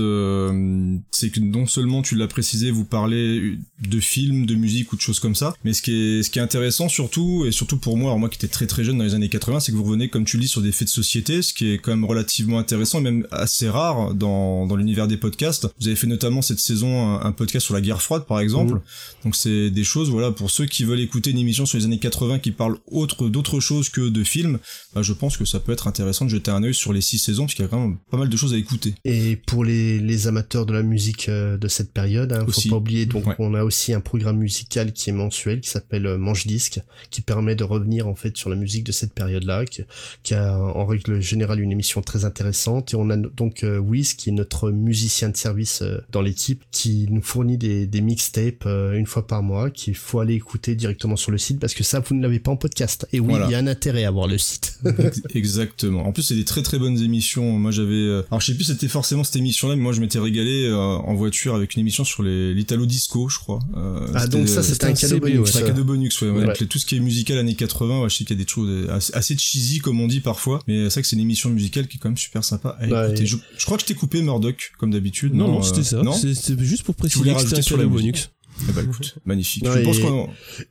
c'est 1.11 1.31
que 1.31 1.41
non 1.41 1.67
seulement 1.67 2.03
tu 2.03 2.15
l'as 2.15 2.27
précisé, 2.27 2.71
vous 2.71 2.85
parlez 2.85 3.59
de 3.87 4.01
films, 4.01 4.47
de 4.47 4.55
musique 4.55 4.93
ou 4.93 4.97
de 4.97 5.01
choses 5.01 5.21
comme 5.21 5.35
ça, 5.35 5.55
mais 5.65 5.73
ce 5.73 5.83
qui 5.83 5.93
est, 5.93 6.23
ce 6.23 6.31
qui 6.31 6.39
est 6.39 6.43
intéressant 6.43 6.89
surtout, 6.89 7.45
et 7.47 7.53
surtout 7.53 7.79
pour 7.79 7.97
moi, 7.97 8.11
alors 8.11 8.19
moi 8.19 8.29
qui 8.29 8.37
étais 8.37 8.49
très 8.49 8.67
très 8.67 8.85
jeune 8.85 8.99
dans 8.99 9.05
les 9.05 9.15
années 9.15 9.29
80, 9.29 9.61
c'est 9.61 9.73
que 9.73 9.77
vous 9.77 9.85
revenez, 9.85 10.09
comme 10.09 10.25
tu 10.25 10.37
le 10.37 10.43
dis, 10.43 10.49
sur 10.49 10.63
des 10.63 10.73
faits 10.73 10.89
de 10.89 10.93
société, 10.93 11.43
ce 11.43 11.53
qui 11.53 11.73
est 11.73 11.79
quand 11.79 11.91
même 11.91 12.05
relativement 12.05 12.59
intéressant 12.59 13.01
et 13.01 13.03
même 13.03 13.27
assez 13.31 13.69
rare 13.69 14.15
dans, 14.15 14.67
dans 14.67 14.77
l'univers 14.77 15.09
des 15.09 15.17
podcasts. 15.17 15.69
Vous 15.81 15.89
avez 15.89 15.97
fait 15.97 16.07
notamment 16.07 16.43
cette 16.43 16.61
saison 16.61 17.19
un, 17.19 17.33
podcast 17.33 17.67
sur 17.67 17.75
la 17.75 17.81
guerre 17.81 18.03
froide, 18.03 18.25
par 18.27 18.41
exemple. 18.41 18.75
Mmh. 18.75 18.81
Donc 19.25 19.37
c'est 19.37 19.71
des 19.71 19.85
choses, 19.85 20.11
voilà, 20.11 20.33
pour 20.33 20.51
ceux 20.51 20.67
qui 20.67 20.85
veulent 20.85 21.01
écouter 21.01 21.31
une 21.31 21.39
émission 21.39 21.67
sur 21.67 21.79
les 21.79 21.85
années 21.85 21.99
80 21.99 22.39
qui 22.41 22.53
parle 22.53 22.79
autre, 22.91 23.29
d'autre 23.29 23.61
chose 23.61 23.89
que 23.89 24.09
de 24.09 24.25
films, 24.25 24.59
bah, 24.95 25.03
je 25.03 25.13
pense 25.13 25.37
que 25.37 25.45
ça 25.45 25.61
peut 25.61 25.73
être 25.73 25.87
intéressant 25.87 26.25
de 26.25 26.31
jeter 26.31 26.51
un 26.51 26.63
œil 26.63 26.75
sur 26.75 26.93
les 26.93 27.01
six 27.01 27.19
saisons, 27.19 27.45
parce 27.45 27.55
qu'il 27.55 27.65
y 27.65 27.69
a 27.69 27.71
quand 27.71 27.81
même 27.81 27.99
pas 28.11 28.17
mal 28.17 28.29
de 28.29 28.37
choses 28.37 28.55
à 28.55 28.57
écouter. 28.57 28.95
Et 29.05 29.37
pour 29.37 29.65
les, 29.65 29.99
les 30.01 30.27
amateurs 30.27 30.67
de 30.67 30.73
la 30.73 30.78
musique 30.83 31.29
euh, 31.29 31.57
de 31.57 31.69
cette 31.69 31.93
période, 31.93 32.33
hein, 32.33 32.47
faut 32.49 32.69
pas 32.69 32.77
oublier, 32.77 33.07
donc 33.07 33.27
ouais. 33.27 33.35
on 33.39 33.55
a 33.55 33.65
aussi 33.65 33.93
un 33.93 34.01
programme 34.01 34.39
musical 34.39 34.93
qui 34.93 35.11
est 35.11 35.13
mensuel, 35.13 35.61
qui 35.61 35.71
s'appelle 35.71 36.07
euh, 36.07 36.19
Manche 36.19 36.47
Disque, 36.47 36.81
qui 37.11 37.21
permet 37.21 37.55
de 37.55 37.65
revenir 37.65 38.09
en 38.09 38.15
fait 38.15 38.37
sur 38.37 38.51
la 38.51 38.57
musique 38.57 38.85
de 38.85 38.93
cette 38.93 39.13
période-là, 39.13 39.65
qui, 39.65 39.83
qui, 40.23 40.35
a 40.35 40.59
en 40.59 40.87
règle 40.87 41.21
générale 41.21 41.61
une 41.61 41.73
émission 41.73 42.03
très 42.03 42.25
intéressante. 42.25 42.93
Et 42.93 42.97
on 42.97 43.11
a 43.11 43.17
donc 43.17 43.65
euh, 43.65 43.79
Wiz, 43.79 44.15
qui 44.15 44.31
est 44.31 44.33
notre 44.33 44.71
musicien 44.71 45.29
de 45.29 45.37
service 45.37 45.83
euh, 45.83 45.99
dans 46.11 46.23
l'équipe, 46.23 46.63
qui 46.71 47.07
nous 47.11 47.23
fournit 47.23 47.59
des, 47.59 47.87
des 47.87 48.01
mixtapes 48.01 48.65
euh, 48.67 48.93
une 48.93 49.07
fois 49.07 49.27
par 49.27 49.43
mois, 49.43 49.71
qu'il 49.71 49.95
faut 49.95 50.21
aller 50.21 50.35
écouter 50.35 50.75
directement 50.75 51.17
sur 51.17 51.31
le 51.31 51.39
site, 51.39 51.61
parce 51.61 51.75
que 51.75 51.85
ça, 51.85 52.01
vous 52.01 52.15
ne 52.15 52.23
l'avez 52.23 52.39
pas 52.39 52.51
en 52.51 52.57
podcast. 52.57 53.07
Et 53.13 53.21
oui, 53.21 53.29
voilà. 53.31 53.47
il 53.47 53.53
y 53.53 53.55
a 53.55 53.59
un 53.59 53.67
intérêt 53.67 54.05
à 54.05 54.11
voir 54.11 54.27
le 54.27 54.39
site. 54.39 54.79
Exactement. 55.35 56.07
En 56.07 56.13
plus, 56.13 56.23
c'est 56.23 56.35
des 56.35 56.45
très 56.45 56.63
très 56.63 56.79
bonnes 56.79 56.99
émissions. 56.99 57.59
Moi, 57.59 57.71
j'avais, 57.71 58.23
alors 58.31 58.41
je 58.41 58.47
sais 58.47 58.55
plus, 58.55 58.65
c'était 58.65 58.89
forcément 58.89 59.25
cette 59.25 59.37
émission-là, 59.37 59.77
mais 59.77 59.83
moi, 59.83 59.93
je 59.93 60.01
m'étais 60.01 60.19
régalé 60.19 60.68
euh, 60.69 60.77
en 60.77 61.15
voiture 61.15 61.55
avec 61.55 61.75
une 61.75 61.81
émission 61.81 62.05
sur 62.05 62.23
les 62.23 62.55
l'Italo 62.55 62.87
Disco, 62.87 63.29
je 63.29 63.39
crois. 63.39 63.59
Euh, 63.77 64.07
ah 64.15 64.27
donc 64.27 64.49
ça, 64.49 64.63
c'était 64.63 64.87
un, 64.87 64.93
cadeau 64.93 65.19
bonus. 65.19 65.51
C'est 65.51 65.63
un 65.63 65.67
cadeau 65.67 65.85
bonus, 65.85 66.21
ouais. 66.23 66.31
ouais. 66.31 66.47
ouais. 66.47 66.55
tout 66.55 66.79
ce 66.79 66.87
qui 66.87 66.97
est 66.97 67.01
musical 67.01 67.39
années 67.39 67.55
80, 67.55 68.03
ouais, 68.03 68.09
je 68.09 68.17
sais 68.17 68.25
qu'il 68.25 68.37
y 68.37 68.41
a 68.41 68.45
des 68.45 68.49
choses 68.49 68.89
assez 69.13 69.37
cheesy 69.37 69.79
comme 69.79 70.01
on 70.01 70.07
dit 70.07 70.21
parfois, 70.21 70.61
mais 70.67 70.85
c'est 70.85 70.95
vrai 70.95 71.03
que 71.03 71.09
c'est 71.09 71.17
une 71.17 71.23
émission 71.23 71.51
musicale 71.51 71.89
qui 71.89 71.97
est 71.97 72.01
quand 72.01 72.09
même 72.09 72.19
super 72.19 72.45
sympa 72.45 72.79
bah. 72.89 73.09
Et... 73.13 73.27
Je, 73.27 73.37
je, 73.57 73.65
crois 73.65 73.77
que 73.77 73.83
je 73.83 73.89
t'ai 73.89 73.95
coupé 73.95 74.23
Murdoch 74.23 74.73
comme 74.79 74.91
d'habitude. 74.91 75.35
Non, 75.35 75.47
non, 75.47 75.53
non 75.55 75.63
c'était 75.63 75.85
ça. 75.85 76.03
C'était 76.13 76.65
juste 76.65 76.85
pour 76.85 76.95
préciser 76.95 77.33
que 77.33 77.41
c'était 77.41 77.59
un 77.59 77.77
cadeau 77.77 77.89
bonus. 77.89 78.31
Eh 78.69 78.73
bah 78.73 78.83
écoute, 78.83 79.19
magnifique. 79.25 79.65
Non, 79.65 79.73
je 79.73 79.79
et, 79.79 79.83
pense 79.83 79.99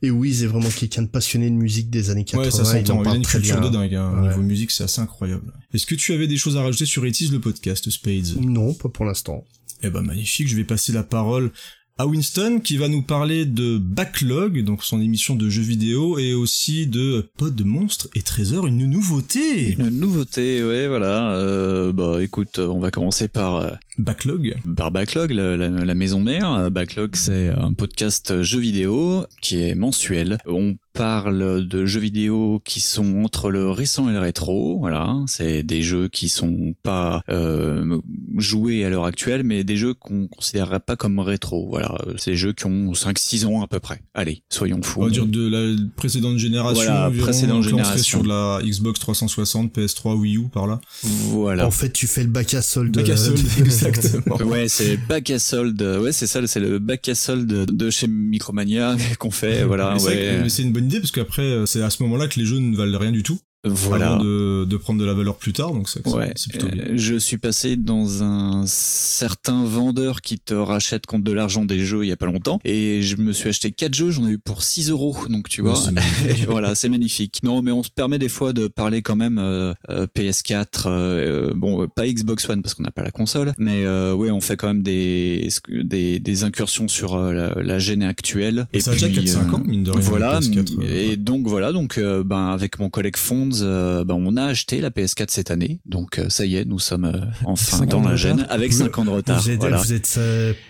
et 0.02 0.10
oui, 0.10 0.34
c'est 0.34 0.46
vraiment 0.46 0.68
quelqu'un 0.68 1.02
de 1.02 1.08
passionné 1.08 1.48
de 1.48 1.54
musique 1.54 1.90
des 1.90 2.10
années 2.10 2.24
80. 2.24 2.44
Ouais, 2.44 2.50
ça 2.50 2.64
s'entend. 2.64 3.02
Il, 3.02 3.08
il 3.08 3.12
a 3.12 3.16
une 3.16 3.26
culture 3.26 3.60
de 3.60 3.68
dingue. 3.68 3.94
Hein. 3.94 4.12
Ouais. 4.14 4.28
Niveau 4.28 4.42
musique, 4.42 4.70
c'est 4.70 4.84
assez 4.84 5.00
incroyable. 5.00 5.52
Est-ce 5.72 5.86
que 5.86 5.94
tu 5.94 6.12
avais 6.12 6.26
des 6.26 6.36
choses 6.36 6.56
à 6.56 6.62
rajouter 6.62 6.86
sur 6.86 7.04
Etis 7.06 7.28
le 7.28 7.40
podcast, 7.40 7.88
Spades? 7.88 8.40
Non, 8.40 8.74
pas 8.74 8.88
pour 8.88 9.04
l'instant. 9.04 9.44
Eh 9.82 9.90
ben 9.90 10.02
magnifique. 10.02 10.48
Je 10.48 10.56
vais 10.56 10.64
passer 10.64 10.92
la 10.92 11.02
parole 11.02 11.52
à 11.98 12.06
Winston 12.06 12.60
qui 12.62 12.76
va 12.76 12.88
nous 12.88 13.02
parler 13.02 13.44
de 13.44 13.76
Backlog, 13.76 14.62
donc 14.62 14.84
son 14.84 15.00
émission 15.00 15.34
de 15.34 15.48
jeux 15.48 15.62
vidéo, 15.62 16.16
et 16.18 16.32
aussi 16.32 16.86
de 16.86 17.28
Pod 17.36 17.54
de 17.54 17.64
monstres 17.64 18.08
et 18.14 18.22
trésors, 18.22 18.68
une 18.68 18.86
nouveauté. 18.86 19.72
Une 19.72 19.88
nouveauté, 19.90 20.62
ouais, 20.64 20.86
voilà. 20.86 21.32
Euh, 21.32 21.92
bah 21.92 22.22
écoute, 22.22 22.60
on 22.60 22.78
va 22.78 22.92
commencer 22.92 23.26
par 23.26 23.56
euh, 23.56 23.70
Backlog. 23.98 24.54
Par 24.76 24.92
Backlog, 24.92 25.32
la, 25.32 25.56
la, 25.56 25.68
la 25.68 25.94
maison 25.94 26.20
mère. 26.20 26.70
Backlog, 26.70 27.16
c'est 27.16 27.48
un 27.48 27.72
podcast 27.72 28.42
jeux 28.42 28.60
vidéo 28.60 29.24
qui 29.42 29.60
est 29.60 29.74
mensuel. 29.74 30.38
On 30.46 30.76
parle 30.92 31.66
de 31.66 31.86
jeux 31.86 32.00
vidéo 32.00 32.60
qui 32.64 32.80
sont 32.80 33.22
entre 33.22 33.50
le 33.50 33.70
récent 33.70 34.08
et 34.08 34.12
le 34.12 34.18
rétro. 34.18 34.78
Voilà, 34.80 35.16
c'est 35.26 35.62
des 35.62 35.82
jeux 35.82 36.08
qui 36.08 36.28
sont 36.28 36.74
pas 36.82 37.22
euh, 37.28 38.00
joués 38.36 38.84
à 38.84 38.90
l'heure 38.90 39.04
actuelle, 39.04 39.44
mais 39.44 39.62
des 39.62 39.76
jeux 39.76 39.94
qu'on 39.94 40.26
considérerait 40.26 40.80
pas 40.80 40.96
comme 40.96 41.20
rétro. 41.20 41.68
Voilà, 41.68 41.87
c'est 42.16 42.32
des 42.32 42.36
jeux 42.36 42.52
qui 42.52 42.66
ont 42.66 42.92
5-6 42.92 43.46
ans 43.46 43.62
à 43.62 43.66
peu 43.66 43.80
près. 43.80 44.00
Allez, 44.14 44.42
soyons 44.48 44.82
fous. 44.82 45.02
On 45.02 45.04
va 45.06 45.10
dire 45.10 45.26
de 45.26 45.48
la 45.48 45.76
précédente 45.96 46.38
génération. 46.38 46.82
Voilà, 46.82 47.08
environ, 47.08 47.24
précédente 47.24 47.62
génération. 47.62 48.02
sur 48.02 48.22
de 48.22 48.28
la 48.28 48.60
Xbox 48.62 49.00
360, 49.00 49.76
PS3, 49.76 50.14
Wii 50.16 50.36
U, 50.38 50.48
par 50.48 50.66
là. 50.66 50.80
Voilà. 51.02 51.66
En 51.66 51.70
fait, 51.70 51.92
tu 51.92 52.06
fais 52.06 52.22
le 52.22 52.28
bac 52.28 52.54
à 52.54 52.62
solde. 52.62 52.94
Bac 52.94 53.08
à 53.08 53.16
solde, 53.16 53.40
exactement. 53.58 54.36
ouais, 54.36 54.68
c'est 54.68 54.96
le 54.96 55.06
bac 55.08 55.30
à 55.30 55.38
solde. 55.38 55.80
Ouais, 55.82 56.12
c'est 56.12 56.26
ça, 56.26 56.46
c'est 56.46 56.60
le 56.60 56.78
bac 56.78 57.08
à 57.08 57.14
solde 57.14 57.46
de 57.46 57.90
chez 57.90 58.06
Micromania 58.06 58.96
qu'on 59.18 59.30
fait. 59.30 59.64
Voilà. 59.64 59.94
Mais 59.96 60.02
ouais. 60.02 60.48
c'est 60.48 60.62
une 60.62 60.72
bonne 60.72 60.86
idée 60.86 61.00
parce 61.00 61.12
qu'après 61.12 61.64
c'est 61.66 61.82
à 61.82 61.90
ce 61.90 62.02
moment-là 62.02 62.28
que 62.28 62.38
les 62.38 62.46
jeux 62.46 62.58
ne 62.58 62.76
valent 62.76 62.98
rien 62.98 63.12
du 63.12 63.22
tout. 63.22 63.38
Voilà. 63.64 64.18
de, 64.18 64.64
de, 64.64 64.76
prendre 64.76 65.00
de 65.00 65.04
la 65.04 65.14
valeur 65.14 65.36
plus 65.36 65.52
tard, 65.52 65.72
donc 65.72 65.88
c'est 65.88 66.06
ouais. 66.06 66.32
plutôt 66.48 66.68
bien. 66.68 66.84
je 66.94 67.16
suis 67.16 67.38
passé 67.38 67.74
dans 67.74 68.22
un 68.22 68.64
certain 68.66 69.64
vendeur 69.64 70.20
qui 70.20 70.38
te 70.38 70.54
rachète 70.54 71.06
contre 71.06 71.24
de 71.24 71.32
l'argent 71.32 71.64
des 71.64 71.80
jeux 71.80 72.04
il 72.04 72.08
y 72.08 72.12
a 72.12 72.16
pas 72.16 72.26
longtemps, 72.26 72.60
et 72.64 73.02
je 73.02 73.16
me 73.16 73.32
suis 73.32 73.48
acheté 73.48 73.72
quatre 73.72 73.94
jeux, 73.94 74.10
j'en 74.10 74.28
ai 74.28 74.32
eu 74.32 74.38
pour 74.38 74.62
6 74.62 74.90
euros, 74.90 75.16
donc 75.28 75.48
tu 75.48 75.62
vois, 75.62 75.74
voilà, 76.48 76.76
c'est 76.76 76.88
magnifique. 76.88 77.40
Non, 77.42 77.60
mais 77.62 77.72
on 77.72 77.82
se 77.82 77.90
permet 77.90 78.20
des 78.20 78.28
fois 78.28 78.52
de 78.52 78.68
parler 78.68 79.02
quand 79.02 79.16
même 79.16 79.38
euh, 79.38 79.74
PS4, 79.88 80.84
euh, 80.86 81.52
bon, 81.56 81.88
pas 81.88 82.06
Xbox 82.06 82.48
One 82.48 82.62
parce 82.62 82.74
qu'on 82.74 82.84
n'a 82.84 82.92
pas 82.92 83.02
la 83.02 83.10
console, 83.10 83.54
mais 83.58 83.84
euh, 83.84 84.14
ouais, 84.14 84.30
on 84.30 84.40
fait 84.40 84.56
quand 84.56 84.68
même 84.68 84.82
des 84.84 85.48
des, 85.68 86.20
des 86.20 86.44
incursions 86.44 86.86
sur 86.86 87.18
la, 87.18 87.54
la 87.60 87.78
gêne 87.80 88.04
actuelle. 88.04 88.68
Et, 88.72 88.78
ça 88.78 88.92
a 88.92 88.94
déjà 88.94 89.08
4-5 89.08 89.50
ans, 89.50 89.62
mine 89.66 89.82
de 89.82 89.90
rien. 89.90 90.00
Voilà, 90.00 90.38
et 90.88 91.16
donc 91.16 91.48
voilà, 91.48 91.72
donc 91.72 91.98
ben 91.98 92.46
avec 92.46 92.78
mon 92.78 92.88
collègue 92.88 93.16
Euh, 93.60 94.04
ben, 94.04 94.14
on 94.14 94.36
a 94.36 94.44
acheté 94.44 94.80
la 94.80 94.90
PS4 94.90 95.30
cette 95.30 95.50
année. 95.50 95.80
Donc 95.86 96.18
euh, 96.18 96.28
ça 96.28 96.44
y 96.44 96.56
est, 96.56 96.64
nous 96.64 96.78
sommes 96.78 97.04
euh, 97.04 97.20
enfin 97.44 97.86
dans 97.86 98.00
la 98.00 98.16
gêne 98.16 98.46
avec 98.48 98.72
5 98.72 98.98
ans 98.98 99.04
de 99.04 99.10
retard. 99.10 99.40
Vous 99.40 99.50
êtes, 99.50 99.60
voilà. 99.60 99.76
vous 99.78 99.92
êtes 99.92 100.18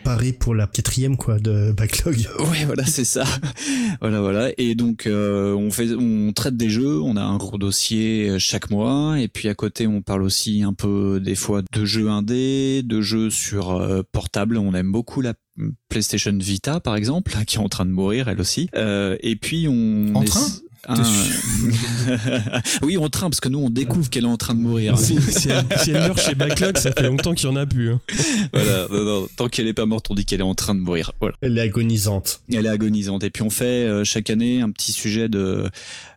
paré 0.04 0.32
pour 0.32 0.54
la 0.54 0.66
quatrième 0.66 1.16
quoi 1.16 1.38
de 1.38 1.73
backlog. 1.73 2.16
Ouais, 2.38 2.64
voilà, 2.64 2.85
c'est 2.85 3.04
ça. 3.04 3.25
voilà, 4.00 4.20
voilà. 4.20 4.50
Et 4.58 4.75
donc 4.75 5.08
on 5.08 5.70
fait, 5.70 5.92
on 5.94 6.32
traite 6.32 6.56
des 6.56 6.70
jeux. 6.70 7.00
On 7.00 7.16
a 7.16 7.23
un 7.23 7.37
gros 7.37 7.58
dossier 7.58 8.38
chaque 8.38 8.70
mois. 8.70 9.20
Et 9.20 9.28
puis 9.28 9.49
à 9.49 9.54
côté, 9.54 9.87
on 9.87 10.02
parle 10.02 10.23
aussi 10.23 10.62
un 10.62 10.73
peu 10.73 11.20
des 11.20 11.35
fois 11.35 11.62
de 11.73 11.85
jeux 11.85 12.08
indés, 12.08 12.82
de 12.82 13.00
jeux 13.00 13.30
sur 13.30 13.82
portable. 14.12 14.56
On 14.56 14.73
aime 14.75 14.92
beaucoup 14.92 15.20
la 15.20 15.35
PlayStation 15.88 16.37
Vita 16.38 16.80
par 16.80 16.97
exemple, 16.97 17.32
qui 17.47 17.56
est 17.56 17.61
en 17.61 17.68
train 17.68 17.87
de 17.87 17.90
mourir 17.90 18.28
elle 18.28 18.40
aussi. 18.40 18.68
Euh, 18.75 19.16
et 19.20 19.37
puis 19.37 19.66
on 19.68 20.14
en 20.14 20.25
train? 20.25 20.47
oui, 22.82 22.97
on 22.99 23.08
train 23.08 23.28
parce 23.28 23.40
que 23.40 23.49
nous 23.49 23.58
on 23.58 23.70
découvre 23.70 24.08
qu'elle 24.08 24.25
est 24.25 24.28
en 24.28 24.37
train 24.37 24.54
de 24.54 24.61
mourir. 24.61 24.97
Si, 24.99 25.18
elle, 25.49 25.94
meurt 25.94 26.20
chez 26.20 26.35
Backlog, 26.35 26.78
ça 26.78 26.92
fait 26.92 27.02
longtemps 27.02 27.35
qu'il 27.35 27.49
y 27.49 27.52
en 27.52 27.56
a 27.56 27.66
plus. 27.66 27.92
Hein. 27.92 28.00
Voilà, 28.52 28.87
tant 29.37 29.49
qu'elle 29.49 29.66
est 29.66 29.75
pas 29.75 29.87
morte, 29.87 30.06
on 30.11 30.14
dit 30.14 30.25
qu'elle 30.25 30.40
est 30.40 30.44
en 30.44 30.54
train 30.54 30.75
de 30.75 30.80
mourir. 30.80 31.12
Voilà. 31.20 31.37
Elle 31.40 31.58
est 31.58 31.62
agonisante. 31.62 32.42
Elle 32.52 32.66
est 32.66 32.70
agonisante. 32.70 33.25
Et 33.25 33.30
puis 33.30 33.42
on 33.42 33.50
fait 33.50 33.64
euh, 33.64 34.04
chaque 34.04 34.30
année 34.30 34.61
un 34.61 34.70
petit 34.70 34.92
sujet 34.92 35.28
de 35.28 35.68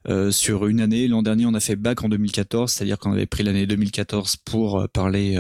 euh, 0.10 0.32
sur 0.32 0.68
une 0.68 0.82
année. 0.82 1.08
L'an 1.08 1.24
dernier, 1.24 1.46
on 1.46 1.54
a 1.54 1.60
fait 1.60 1.76
bac 1.76 2.04
en 2.04 2.10
2014, 2.10 2.72
c'est-à-dire 2.72 2.98
qu'on 2.98 3.12
avait 3.12 3.26
pris 3.26 3.44
l'année 3.44 3.66
2014 3.66 4.38
pour 4.38 4.80
euh, 4.80 4.88
parler 4.88 5.38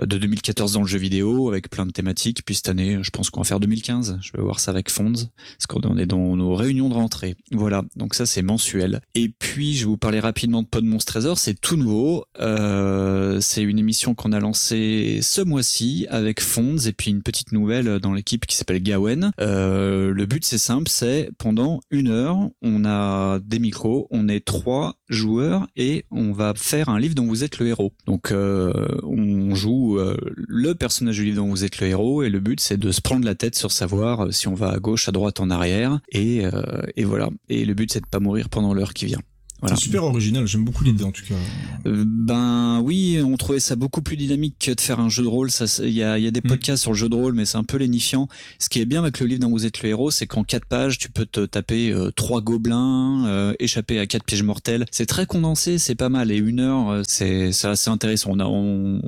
de 0.00 0.18
2014 0.18 0.72
dans 0.72 0.82
le 0.82 0.86
jeu 0.86 0.98
vidéo 0.98 1.48
avec 1.48 1.70
plein 1.70 1.86
de 1.86 1.92
thématiques. 1.92 2.44
Puis 2.44 2.56
cette 2.56 2.68
année, 2.68 2.98
je 3.02 3.10
pense 3.10 3.30
qu'on 3.30 3.40
va 3.40 3.44
faire 3.44 3.60
2015. 3.60 4.18
Je 4.20 4.32
vais 4.32 4.42
voir 4.42 4.60
ça 4.60 4.70
avec 4.70 4.90
Fonds, 4.90 5.12
parce 5.12 5.66
qu'on 5.68 5.98
est 5.98 6.06
dans 6.06 6.36
nos 6.36 6.54
réunions 6.54 6.88
de 6.88 6.94
rentrée. 6.94 7.36
Voilà. 7.52 7.82
Donc 7.96 8.14
ça, 8.14 8.26
c'est 8.26 8.42
mensuel. 8.46 9.00
Et 9.14 9.28
puis, 9.28 9.74
je 9.74 9.80
vais 9.80 9.90
vous 9.90 9.96
parler 9.98 10.20
rapidement 10.20 10.62
de 10.62 10.68
Pod 10.68 10.84
Monstre 10.84 11.12
Trésor. 11.12 11.38
C'est 11.38 11.60
tout 11.60 11.76
nouveau. 11.76 12.24
Euh, 12.40 13.40
c'est 13.40 13.62
une 13.62 13.78
émission 13.78 14.14
qu'on 14.14 14.32
a 14.32 14.40
lancée 14.40 15.20
ce 15.22 15.42
mois-ci 15.42 16.06
avec 16.08 16.40
Fonds 16.40 16.78
et 16.78 16.92
puis 16.92 17.10
une 17.10 17.22
petite 17.22 17.52
nouvelle 17.52 17.98
dans 17.98 18.12
l'équipe 18.12 18.46
qui 18.46 18.56
s'appelle 18.56 18.82
Gawen. 18.82 19.32
Euh, 19.40 20.12
le 20.12 20.26
but, 20.26 20.44
c'est 20.44 20.58
simple, 20.58 20.88
c'est 20.88 21.30
pendant 21.38 21.80
une 21.90 22.08
heure, 22.08 22.38
on 22.62 22.84
a 22.84 23.38
des 23.40 23.58
micros, 23.58 24.06
on 24.10 24.28
est 24.28 24.44
trois 24.44 24.96
joueurs 25.08 25.66
et 25.76 26.04
on 26.10 26.32
va 26.32 26.54
faire 26.54 26.88
un 26.88 26.98
livre 26.98 27.14
dont 27.14 27.26
vous 27.26 27.44
êtes 27.44 27.58
le 27.58 27.68
héros. 27.68 27.92
Donc, 28.06 28.32
euh, 28.32 28.72
on 29.02 29.54
joue 29.54 29.98
euh, 29.98 30.16
le 30.36 30.74
personnage 30.74 31.16
du 31.16 31.24
livre 31.24 31.36
dont 31.36 31.48
vous 31.48 31.64
êtes 31.64 31.80
le 31.80 31.88
héros 31.88 32.22
et 32.22 32.28
le 32.28 32.40
but, 32.40 32.60
c'est 32.60 32.76
de 32.76 32.90
se 32.90 33.00
prendre 33.00 33.24
la 33.24 33.34
tête 33.34 33.54
sur 33.54 33.72
savoir 33.72 34.32
si 34.32 34.48
on 34.48 34.54
va 34.54 34.70
à 34.70 34.78
gauche, 34.78 35.08
à 35.08 35.12
droite, 35.12 35.40
en 35.40 35.50
arrière 35.50 36.00
et, 36.10 36.44
euh, 36.44 36.82
et 36.96 37.04
voilà. 37.04 37.28
Et 37.48 37.64
le 37.64 37.74
but, 37.74 37.92
c'est 37.92 38.00
de 38.00 38.06
pas 38.06 38.20
mourir 38.20 38.48
pendant 38.48 38.74
l'heure 38.74 38.94
qui 38.94 39.06
vient. 39.06 39.20
C'est 39.66 39.76
super 39.76 40.04
original, 40.04 40.46
j'aime 40.46 40.64
beaucoup 40.64 40.84
l'idée 40.84 41.04
en 41.04 41.12
tout 41.12 41.24
cas. 41.24 41.34
Euh, 41.86 42.04
ben 42.06 42.80
oui, 42.84 43.20
on 43.24 43.36
trouvait 43.36 43.60
ça 43.60 43.74
beaucoup 43.74 44.02
plus 44.02 44.16
dynamique 44.16 44.56
que 44.58 44.72
de 44.72 44.80
faire 44.80 45.00
un 45.00 45.08
jeu 45.08 45.22
de 45.22 45.28
rôle. 45.28 45.48
Il 45.82 45.90
y 45.90 46.02
a, 46.02 46.18
y 46.18 46.26
a, 46.26 46.30
des 46.30 46.40
mm. 46.40 46.48
podcasts 46.48 46.82
sur 46.82 46.92
le 46.92 46.96
jeu 46.96 47.08
de 47.08 47.14
rôle, 47.14 47.32
mais 47.32 47.46
c'est 47.46 47.56
un 47.56 47.64
peu 47.64 47.78
lénifiant. 47.78 48.28
Ce 48.58 48.68
qui 48.68 48.80
est 48.80 48.84
bien 48.84 49.00
avec 49.00 49.18
le 49.18 49.26
livre 49.26 49.40
dont 49.40 49.50
vous 49.50 49.64
êtes 49.64 49.82
le 49.82 49.88
héros, 49.88 50.10
c'est 50.10 50.26
qu'en 50.26 50.44
quatre 50.44 50.66
pages, 50.66 50.98
tu 50.98 51.10
peux 51.10 51.24
te 51.24 51.46
taper 51.46 51.90
euh, 51.90 52.10
trois 52.10 52.42
gobelins, 52.42 53.24
euh, 53.26 53.54
échapper 53.58 53.98
à 53.98 54.06
quatre 54.06 54.24
pièges 54.24 54.42
mortels. 54.42 54.84
C'est 54.90 55.06
très 55.06 55.24
condensé, 55.24 55.78
c'est 55.78 55.94
pas 55.94 56.10
mal. 56.10 56.30
Et 56.30 56.36
une 56.36 56.60
heure, 56.60 57.02
c'est 57.06 57.50
assez 57.64 57.90
intéressant. 57.90 58.32
On 58.34 58.40
a, 58.40 58.46
on, 58.46 59.00